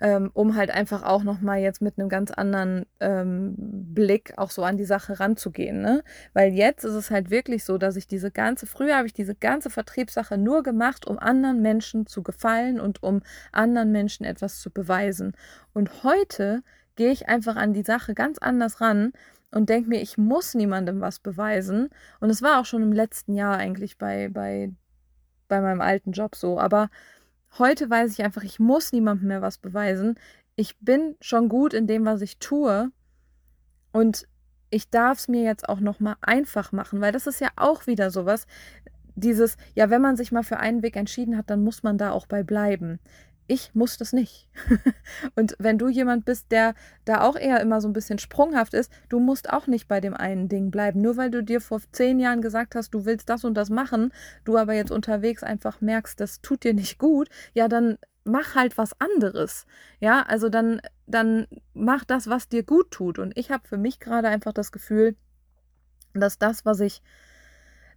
ähm, 0.00 0.30
um 0.34 0.56
halt 0.56 0.70
einfach 0.70 1.02
auch 1.02 1.22
nochmal 1.22 1.60
jetzt 1.60 1.80
mit 1.80 1.98
einem 1.98 2.08
ganz 2.08 2.30
anderen 2.30 2.86
ähm, 3.00 3.54
Blick 3.56 4.34
auch 4.36 4.50
so 4.50 4.62
an 4.62 4.76
die 4.76 4.84
Sache 4.84 5.20
ranzugehen. 5.20 5.80
Ne? 5.80 6.02
Weil 6.34 6.52
jetzt 6.52 6.84
ist 6.84 6.94
es 6.94 7.10
halt 7.10 7.30
wirklich 7.30 7.64
so, 7.64 7.78
dass 7.78 7.96
ich 7.96 8.06
diese 8.06 8.30
ganze, 8.30 8.66
früher 8.66 8.96
habe 8.96 9.06
ich 9.06 9.14
diese 9.14 9.34
ganze 9.34 9.70
Vertriebssache 9.70 10.36
nur 10.38 10.62
gemacht, 10.62 11.06
um 11.06 11.18
anderen 11.18 11.62
Menschen 11.62 12.06
zu 12.06 12.22
gefallen 12.22 12.80
und 12.80 13.02
um 13.02 13.22
anderen 13.52 13.92
Menschen 13.92 14.24
etwas 14.24 14.60
zu 14.60 14.70
beweisen. 14.70 15.32
Und 15.72 16.02
heute 16.04 16.62
gehe 16.96 17.10
ich 17.10 17.28
einfach 17.28 17.56
an 17.56 17.72
die 17.72 17.84
Sache 17.84 18.14
ganz 18.14 18.38
anders 18.38 18.80
ran 18.80 19.12
und 19.50 19.70
denke 19.70 19.88
mir, 19.88 20.00
ich 20.00 20.18
muss 20.18 20.54
niemandem 20.54 21.00
was 21.00 21.18
beweisen. 21.18 21.88
Und 22.20 22.30
es 22.30 22.42
war 22.42 22.60
auch 22.60 22.66
schon 22.66 22.82
im 22.82 22.92
letzten 22.92 23.34
Jahr 23.34 23.56
eigentlich 23.56 23.96
bei, 23.96 24.28
bei, 24.28 24.72
bei 25.48 25.60
meinem 25.60 25.80
alten 25.80 26.12
Job 26.12 26.34
so. 26.34 26.58
Aber 26.58 26.90
Heute 27.58 27.88
weiß 27.88 28.12
ich 28.12 28.24
einfach, 28.24 28.42
ich 28.42 28.58
muss 28.58 28.92
niemandem 28.92 29.28
mehr 29.28 29.42
was 29.42 29.58
beweisen. 29.58 30.18
Ich 30.56 30.78
bin 30.78 31.16
schon 31.20 31.48
gut 31.48 31.74
in 31.74 31.86
dem, 31.86 32.04
was 32.04 32.20
ich 32.20 32.38
tue. 32.38 32.90
Und 33.92 34.26
ich 34.70 34.90
darf 34.90 35.18
es 35.18 35.28
mir 35.28 35.42
jetzt 35.42 35.68
auch 35.68 35.80
noch 35.80 36.00
mal 36.00 36.16
einfach 36.20 36.72
machen, 36.72 37.00
weil 37.00 37.12
das 37.12 37.26
ist 37.26 37.40
ja 37.40 37.48
auch 37.56 37.86
wieder 37.86 38.10
sowas. 38.10 38.46
Dieses, 39.14 39.56
ja, 39.74 39.88
wenn 39.88 40.02
man 40.02 40.16
sich 40.16 40.32
mal 40.32 40.42
für 40.42 40.58
einen 40.58 40.82
Weg 40.82 40.96
entschieden 40.96 41.36
hat, 41.38 41.48
dann 41.48 41.64
muss 41.64 41.82
man 41.82 41.96
da 41.96 42.10
auch 42.10 42.26
bei 42.26 42.42
bleiben. 42.42 42.98
Ich 43.46 43.74
muss 43.74 43.96
das 43.96 44.12
nicht. 44.12 44.48
und 45.34 45.54
wenn 45.58 45.78
du 45.78 45.88
jemand 45.88 46.24
bist, 46.24 46.50
der 46.50 46.74
da 47.04 47.22
auch 47.22 47.36
eher 47.36 47.60
immer 47.60 47.80
so 47.80 47.88
ein 47.88 47.92
bisschen 47.92 48.18
sprunghaft 48.18 48.74
ist, 48.74 48.92
du 49.08 49.20
musst 49.20 49.50
auch 49.50 49.66
nicht 49.66 49.88
bei 49.88 50.00
dem 50.00 50.14
einen 50.14 50.48
Ding 50.48 50.70
bleiben. 50.70 51.00
Nur 51.00 51.16
weil 51.16 51.30
du 51.30 51.42
dir 51.42 51.60
vor 51.60 51.80
zehn 51.92 52.18
Jahren 52.18 52.42
gesagt 52.42 52.74
hast, 52.74 52.94
du 52.94 53.04
willst 53.04 53.28
das 53.28 53.44
und 53.44 53.54
das 53.54 53.70
machen, 53.70 54.12
du 54.44 54.56
aber 54.56 54.74
jetzt 54.74 54.90
unterwegs 54.90 55.42
einfach 55.42 55.80
merkst, 55.80 56.18
das 56.18 56.40
tut 56.40 56.64
dir 56.64 56.74
nicht 56.74 56.98
gut, 56.98 57.28
ja, 57.54 57.68
dann 57.68 57.98
mach 58.24 58.54
halt 58.54 58.76
was 58.76 59.00
anderes. 59.00 59.66
Ja, 60.00 60.22
also 60.22 60.48
dann, 60.48 60.80
dann 61.06 61.46
mach 61.74 62.04
das, 62.04 62.28
was 62.28 62.48
dir 62.48 62.64
gut 62.64 62.90
tut. 62.90 63.18
Und 63.18 63.36
ich 63.36 63.50
habe 63.50 63.66
für 63.66 63.78
mich 63.78 64.00
gerade 64.00 64.28
einfach 64.28 64.52
das 64.52 64.72
Gefühl, 64.72 65.16
dass 66.12 66.38
das, 66.38 66.64
was 66.64 66.80
ich 66.80 67.02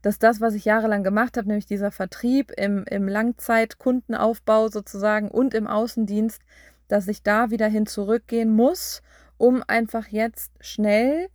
dass 0.01 0.19
das, 0.19 0.41
was 0.41 0.53
ich 0.53 0.65
jahrelang 0.65 1.03
gemacht 1.03 1.37
habe, 1.37 1.47
nämlich 1.47 1.65
dieser 1.65 1.91
Vertrieb 1.91 2.51
im, 2.57 2.85
im 2.89 3.07
Langzeitkundenaufbau 3.07 4.69
sozusagen 4.69 5.29
und 5.29 5.53
im 5.53 5.67
Außendienst, 5.67 6.41
dass 6.87 7.07
ich 7.07 7.23
da 7.23 7.51
wieder 7.51 7.67
hin 7.67 7.85
zurückgehen 7.85 8.53
muss, 8.53 9.01
um 9.37 9.63
einfach 9.67 10.07
jetzt 10.07 10.51
schnell, 10.59 11.29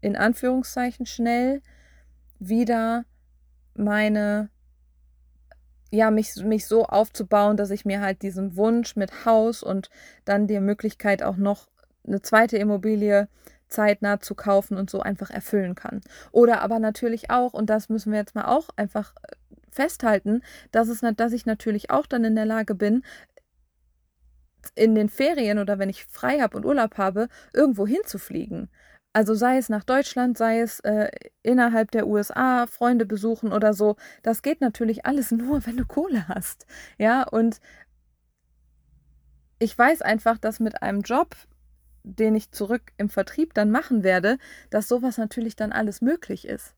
in 0.00 0.16
Anführungszeichen 0.16 1.06
schnell, 1.06 1.62
wieder 2.38 3.04
meine, 3.74 4.50
ja, 5.90 6.10
mich, 6.10 6.34
mich 6.36 6.66
so 6.66 6.86
aufzubauen, 6.86 7.56
dass 7.56 7.70
ich 7.70 7.84
mir 7.84 8.00
halt 8.00 8.22
diesen 8.22 8.56
Wunsch 8.56 8.96
mit 8.96 9.24
Haus 9.24 9.62
und 9.62 9.90
dann 10.24 10.46
die 10.46 10.60
Möglichkeit 10.60 11.22
auch 11.22 11.36
noch 11.36 11.68
eine 12.06 12.20
zweite 12.20 12.56
Immobilie 12.56 13.28
zeitnah 13.72 14.20
zu 14.20 14.34
kaufen 14.34 14.76
und 14.76 14.90
so 14.90 15.00
einfach 15.00 15.30
erfüllen 15.30 15.74
kann. 15.74 16.00
Oder 16.30 16.62
aber 16.62 16.78
natürlich 16.78 17.30
auch, 17.30 17.52
und 17.52 17.70
das 17.70 17.88
müssen 17.88 18.12
wir 18.12 18.18
jetzt 18.18 18.34
mal 18.34 18.44
auch 18.44 18.68
einfach 18.76 19.14
äh, 19.22 19.34
festhalten, 19.70 20.42
dass, 20.70 20.88
es, 20.88 21.00
dass 21.16 21.32
ich 21.32 21.46
natürlich 21.46 21.90
auch 21.90 22.06
dann 22.06 22.24
in 22.24 22.36
der 22.36 22.46
Lage 22.46 22.74
bin, 22.74 23.02
in 24.74 24.94
den 24.94 25.08
Ferien 25.08 25.58
oder 25.58 25.78
wenn 25.78 25.88
ich 25.88 26.04
frei 26.06 26.40
habe 26.40 26.56
und 26.56 26.64
Urlaub 26.64 26.96
habe, 26.98 27.28
irgendwo 27.52 27.86
hinzufliegen. 27.86 28.70
Also 29.14 29.34
sei 29.34 29.58
es 29.58 29.68
nach 29.68 29.84
Deutschland, 29.84 30.38
sei 30.38 30.60
es 30.60 30.80
äh, 30.80 31.10
innerhalb 31.42 31.90
der 31.90 32.06
USA, 32.06 32.66
Freunde 32.66 33.04
besuchen 33.04 33.52
oder 33.52 33.74
so. 33.74 33.96
Das 34.22 34.42
geht 34.42 34.60
natürlich 34.60 35.04
alles 35.04 35.30
nur, 35.32 35.66
wenn 35.66 35.76
du 35.76 35.84
Kohle 35.84 36.28
hast. 36.28 36.66
Ja, 36.98 37.24
und 37.24 37.60
ich 39.58 39.76
weiß 39.76 40.02
einfach, 40.02 40.38
dass 40.38 40.60
mit 40.60 40.82
einem 40.82 41.02
Job, 41.02 41.36
den 42.04 42.34
ich 42.34 42.50
zurück 42.52 42.92
im 42.96 43.08
Vertrieb 43.08 43.54
dann 43.54 43.70
machen 43.70 44.02
werde, 44.02 44.38
dass 44.70 44.88
sowas 44.88 45.18
natürlich 45.18 45.56
dann 45.56 45.72
alles 45.72 46.00
möglich 46.00 46.46
ist. 46.46 46.74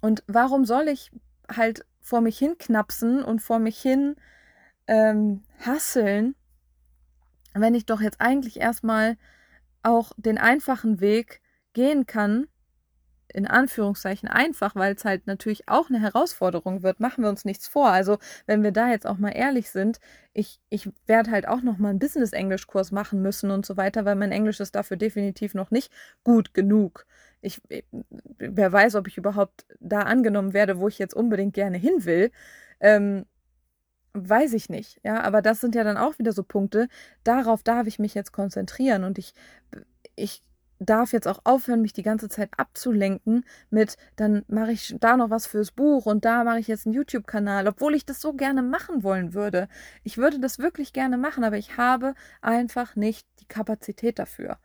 Und 0.00 0.22
warum 0.26 0.64
soll 0.64 0.88
ich 0.88 1.10
halt 1.54 1.84
vor 2.00 2.20
mich 2.20 2.38
hin 2.38 2.56
knapsen 2.58 3.22
und 3.22 3.40
vor 3.40 3.58
mich 3.58 3.80
hin 3.80 4.16
ähm, 4.86 5.42
hasseln, 5.60 6.34
wenn 7.54 7.74
ich 7.74 7.86
doch 7.86 8.00
jetzt 8.00 8.20
eigentlich 8.20 8.60
erstmal 8.60 9.16
auch 9.82 10.12
den 10.16 10.38
einfachen 10.38 11.00
Weg 11.00 11.40
gehen 11.72 12.06
kann, 12.06 12.46
in 13.32 13.46
Anführungszeichen 13.46 14.28
einfach, 14.28 14.74
weil 14.74 14.94
es 14.94 15.04
halt 15.04 15.26
natürlich 15.26 15.68
auch 15.68 15.88
eine 15.88 16.00
Herausforderung 16.00 16.82
wird, 16.82 17.00
machen 17.00 17.22
wir 17.22 17.30
uns 17.30 17.44
nichts 17.44 17.68
vor. 17.68 17.88
Also, 17.90 18.18
wenn 18.46 18.62
wir 18.62 18.72
da 18.72 18.88
jetzt 18.90 19.06
auch 19.06 19.18
mal 19.18 19.30
ehrlich 19.30 19.70
sind, 19.70 20.00
ich, 20.32 20.60
ich 20.70 20.90
werde 21.06 21.30
halt 21.30 21.48
auch 21.48 21.62
noch 21.62 21.78
mal 21.78 21.90
einen 21.90 21.98
Business-Englisch-Kurs 21.98 22.92
machen 22.92 23.22
müssen 23.22 23.50
und 23.50 23.66
so 23.66 23.76
weiter, 23.76 24.04
weil 24.04 24.16
mein 24.16 24.32
Englisch 24.32 24.60
ist 24.60 24.74
dafür 24.74 24.96
definitiv 24.96 25.54
noch 25.54 25.70
nicht 25.70 25.92
gut 26.24 26.54
genug. 26.54 27.06
Ich, 27.40 27.60
wer 28.38 28.72
weiß, 28.72 28.96
ob 28.96 29.06
ich 29.06 29.18
überhaupt 29.18 29.66
da 29.80 30.00
angenommen 30.02 30.54
werde, 30.54 30.78
wo 30.78 30.88
ich 30.88 30.98
jetzt 30.98 31.14
unbedingt 31.14 31.54
gerne 31.54 31.78
hin 31.78 32.04
will. 32.04 32.30
Ähm, 32.80 33.26
weiß 34.14 34.52
ich 34.54 34.68
nicht. 34.68 35.00
Ja, 35.04 35.22
aber 35.22 35.42
das 35.42 35.60
sind 35.60 35.74
ja 35.74 35.84
dann 35.84 35.96
auch 35.96 36.18
wieder 36.18 36.32
so 36.32 36.42
Punkte. 36.42 36.88
Darauf 37.24 37.62
darf 37.62 37.86
ich 37.86 37.98
mich 37.98 38.14
jetzt 38.14 38.32
konzentrieren 38.32 39.04
und 39.04 39.18
ich, 39.18 39.34
ich 40.16 40.42
darf 40.78 41.12
jetzt 41.12 41.26
auch 41.26 41.40
aufhören, 41.44 41.82
mich 41.82 41.92
die 41.92 42.02
ganze 42.02 42.28
Zeit 42.28 42.50
abzulenken 42.56 43.44
mit, 43.70 43.96
dann 44.16 44.44
mache 44.48 44.72
ich 44.72 44.96
da 45.00 45.16
noch 45.16 45.30
was 45.30 45.46
fürs 45.46 45.72
Buch 45.72 46.06
und 46.06 46.24
da 46.24 46.44
mache 46.44 46.60
ich 46.60 46.68
jetzt 46.68 46.86
einen 46.86 46.94
YouTube-Kanal, 46.94 47.66
obwohl 47.66 47.94
ich 47.94 48.06
das 48.06 48.20
so 48.20 48.32
gerne 48.32 48.62
machen 48.62 49.02
wollen 49.02 49.34
würde. 49.34 49.68
Ich 50.04 50.18
würde 50.18 50.38
das 50.38 50.58
wirklich 50.58 50.92
gerne 50.92 51.18
machen, 51.18 51.44
aber 51.44 51.56
ich 51.56 51.76
habe 51.76 52.14
einfach 52.40 52.96
nicht 52.96 53.26
die 53.40 53.46
Kapazität 53.46 54.18
dafür. 54.18 54.58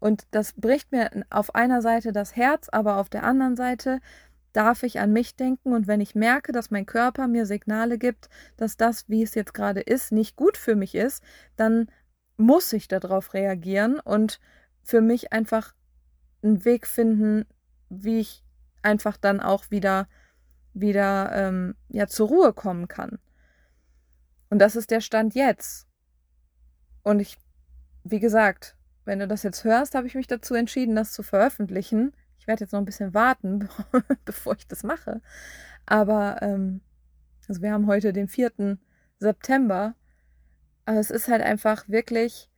Und 0.00 0.26
das 0.30 0.54
bricht 0.54 0.92
mir 0.92 1.10
auf 1.28 1.54
einer 1.54 1.82
Seite 1.82 2.12
das 2.12 2.34
Herz, 2.34 2.68
aber 2.70 2.96
auf 2.96 3.10
der 3.10 3.22
anderen 3.22 3.56
Seite 3.56 4.00
darf 4.52 4.82
ich 4.82 4.98
an 4.98 5.12
mich 5.12 5.36
denken 5.36 5.72
und 5.72 5.86
wenn 5.86 6.00
ich 6.00 6.14
merke, 6.14 6.52
dass 6.52 6.70
mein 6.70 6.86
Körper 6.86 7.28
mir 7.28 7.46
Signale 7.46 7.98
gibt, 7.98 8.28
dass 8.56 8.76
das, 8.76 9.08
wie 9.08 9.22
es 9.22 9.34
jetzt 9.34 9.54
gerade 9.54 9.80
ist, 9.80 10.10
nicht 10.10 10.36
gut 10.36 10.56
für 10.56 10.74
mich 10.74 10.94
ist, 10.94 11.22
dann 11.56 11.88
muss 12.36 12.72
ich 12.72 12.88
darauf 12.88 13.34
reagieren 13.34 14.00
und 14.00 14.40
für 14.90 15.00
mich 15.00 15.32
einfach 15.32 15.74
einen 16.42 16.64
Weg 16.64 16.86
finden, 16.86 17.46
wie 17.88 18.18
ich 18.18 18.44
einfach 18.82 19.16
dann 19.16 19.40
auch 19.40 19.70
wieder, 19.70 20.08
wieder 20.74 21.30
ähm, 21.32 21.76
ja, 21.88 22.08
zur 22.08 22.28
Ruhe 22.28 22.52
kommen 22.52 22.88
kann. 22.88 23.20
Und 24.48 24.58
das 24.58 24.74
ist 24.74 24.90
der 24.90 25.00
Stand 25.00 25.34
jetzt. 25.34 25.86
Und 27.02 27.20
ich, 27.20 27.38
wie 28.02 28.18
gesagt, 28.18 28.76
wenn 29.04 29.20
du 29.20 29.28
das 29.28 29.44
jetzt 29.44 29.62
hörst, 29.62 29.94
habe 29.94 30.08
ich 30.08 30.16
mich 30.16 30.26
dazu 30.26 30.54
entschieden, 30.54 30.96
das 30.96 31.12
zu 31.12 31.22
veröffentlichen. 31.22 32.12
Ich 32.38 32.48
werde 32.48 32.64
jetzt 32.64 32.72
noch 32.72 32.80
ein 32.80 32.84
bisschen 32.84 33.14
warten, 33.14 33.68
bevor 34.24 34.56
ich 34.56 34.66
das 34.66 34.82
mache. 34.82 35.20
Aber 35.86 36.42
ähm, 36.42 36.80
also 37.48 37.62
wir 37.62 37.72
haben 37.72 37.86
heute 37.86 38.12
den 38.12 38.26
4. 38.26 38.78
September. 39.18 39.94
Aber 40.84 40.98
es 40.98 41.10
ist 41.10 41.28
halt 41.28 41.42
einfach 41.42 41.88
wirklich 41.88 42.49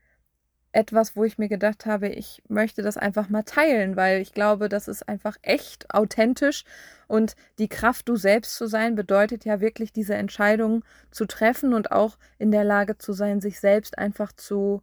etwas, 0.73 1.17
wo 1.17 1.25
ich 1.25 1.39
mir 1.39 1.49
gedacht 1.49 1.87
habe, 1.87 2.09
ich 2.09 2.43
möchte 2.49 2.83
das 2.83 2.97
einfach 2.97 3.29
mal 3.29 3.43
teilen, 3.43 3.97
weil 3.97 4.21
ich 4.21 4.33
glaube, 4.33 4.69
das 4.69 4.89
ist 4.89 5.09
einfach 5.09 5.37
echt 5.43 5.95
authentisch 5.95 6.65
und 7.13 7.37
die 7.59 7.69
Kraft, 7.69 8.09
du 8.09 8.17
selbst 8.17 8.57
zu 8.57 8.67
sein, 8.67 8.95
bedeutet 8.95 9.45
ja 9.45 9.61
wirklich 9.61 9.93
diese 9.93 10.15
Entscheidung 10.15 10.83
zu 11.11 11.27
treffen 11.27 11.75
und 11.75 11.93
auch 11.93 12.17
in 12.39 12.51
der 12.51 12.65
Lage 12.65 12.97
zu 12.97 13.13
sein, 13.13 13.43
sich 13.43 13.61
selbst 13.61 13.99
einfach 13.99 14.33
zu 14.33 14.83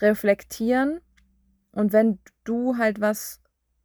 reflektieren. 0.00 1.00
Und 1.72 1.92
wenn 1.92 2.20
du 2.44 2.78
halt 2.78 3.00
was 3.00 3.40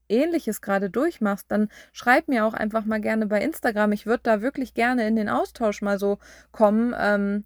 Ähnliches 0.08 0.62
gerade 0.62 0.92
durchmachst, 0.92 1.52
dann 1.52 1.70
schreib 1.92 2.28
mir 2.28 2.46
auch 2.46 2.54
einfach 2.54 2.86
mal 2.86 3.02
gerne 3.02 3.26
bei 3.26 3.42
Instagram. 3.42 3.92
Ich 3.92 4.06
würde 4.06 4.22
da 4.22 4.42
wirklich 4.42 4.76
gerne 4.76 5.08
in 5.08 5.16
den 5.16 5.30
Austausch 5.30 5.82
mal 5.82 5.98
so 5.98 6.20
kommen. 6.52 6.94
Ähm, 6.96 7.46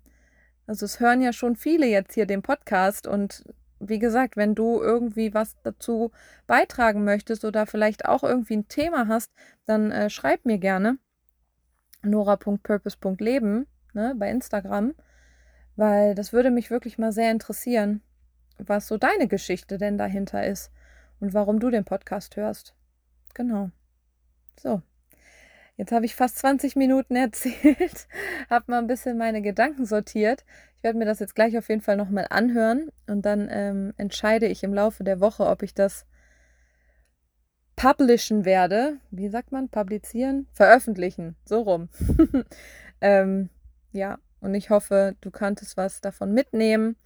also 0.68 0.86
es 0.86 1.00
hören 1.00 1.22
ja 1.22 1.32
schon 1.32 1.56
viele 1.56 1.86
jetzt 1.86 2.14
hier 2.16 2.26
den 2.26 2.42
Podcast 2.42 3.08
und 3.08 3.44
wie 3.90 4.00
gesagt, 4.00 4.38
wenn 4.38 4.56
du 4.56 4.82
irgendwie 4.82 5.34
was 5.34 5.56
dazu 5.64 6.12
beitragen 6.48 7.04
möchtest 7.04 7.46
oder 7.46 7.66
vielleicht 7.66 8.06
auch 8.06 8.24
irgendwie 8.24 8.58
ein 8.58 8.68
Thema 8.68 9.08
hast, 9.08 9.32
dann 9.66 9.92
äh, 9.92 10.10
schreib 10.10 10.46
mir 10.46 10.58
gerne 10.58 10.98
nora.purpose.leben 12.02 13.68
ne, 13.94 14.14
bei 14.18 14.30
Instagram, 14.30 14.94
weil 15.76 16.16
das 16.16 16.34
würde 16.34 16.52
mich 16.52 16.70
wirklich 16.70 16.98
mal 16.98 17.12
sehr 17.12 17.32
interessieren, 17.32 18.02
was 18.58 18.88
so 18.88 18.98
deine 18.98 19.28
Geschichte 19.28 19.78
denn 19.78 19.98
dahinter 19.98 20.46
ist 20.46 20.72
und 21.20 21.34
warum 21.34 21.60
du 21.60 21.70
den 21.70 21.86
Podcast 21.86 22.36
hörst. 22.36 22.76
Genau. 23.34 23.72
So. 24.60 24.82
Jetzt 25.76 25.92
habe 25.92 26.06
ich 26.06 26.16
fast 26.16 26.38
20 26.38 26.76
Minuten 26.76 27.16
erzählt, 27.16 28.08
habe 28.50 28.72
mal 28.72 28.78
ein 28.78 28.88
bisschen 28.88 29.18
meine 29.18 29.42
Gedanken 29.42 29.86
sortiert. 29.86 30.46
Ich 30.84 30.86
werde 30.86 31.00
mir 31.00 31.06
das 31.06 31.20
jetzt 31.20 31.34
gleich 31.34 31.58
auf 31.58 31.70
jeden 31.70 31.80
Fall 31.80 31.96
nochmal 31.96 32.28
anhören 32.30 32.90
und 33.08 33.22
dann 33.22 33.48
ähm, 33.50 33.94
entscheide 33.96 34.48
ich 34.48 34.64
im 34.64 34.74
Laufe 34.74 35.06
der 35.06 35.22
Woche, 35.22 35.46
ob 35.46 35.64
ich 35.64 35.74
das 35.74 36.06
publishen 37.78 38.44
werde. 38.44 38.98
Wie 39.10 39.30
sagt 39.30 39.54
man? 39.54 39.70
Publizieren? 39.70 40.46
Veröffentlichen. 40.52 41.38
So 41.46 41.62
rum. 41.62 41.88
ähm, 43.00 43.50
ja, 43.94 44.18
und 44.42 44.56
ich 44.56 44.72
hoffe, 44.72 45.16
du 45.22 45.32
kanntest 45.32 45.78
was 45.78 46.02
davon 46.02 46.34
mitnehmen 46.34 46.98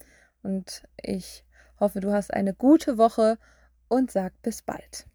und 0.42 0.82
ich 1.00 1.44
hoffe, 1.78 2.00
du 2.00 2.10
hast 2.10 2.34
eine 2.34 2.54
gute 2.54 2.98
Woche 2.98 3.38
und 3.86 4.10
sag 4.10 4.32
bis 4.42 4.60
bald. 4.60 5.06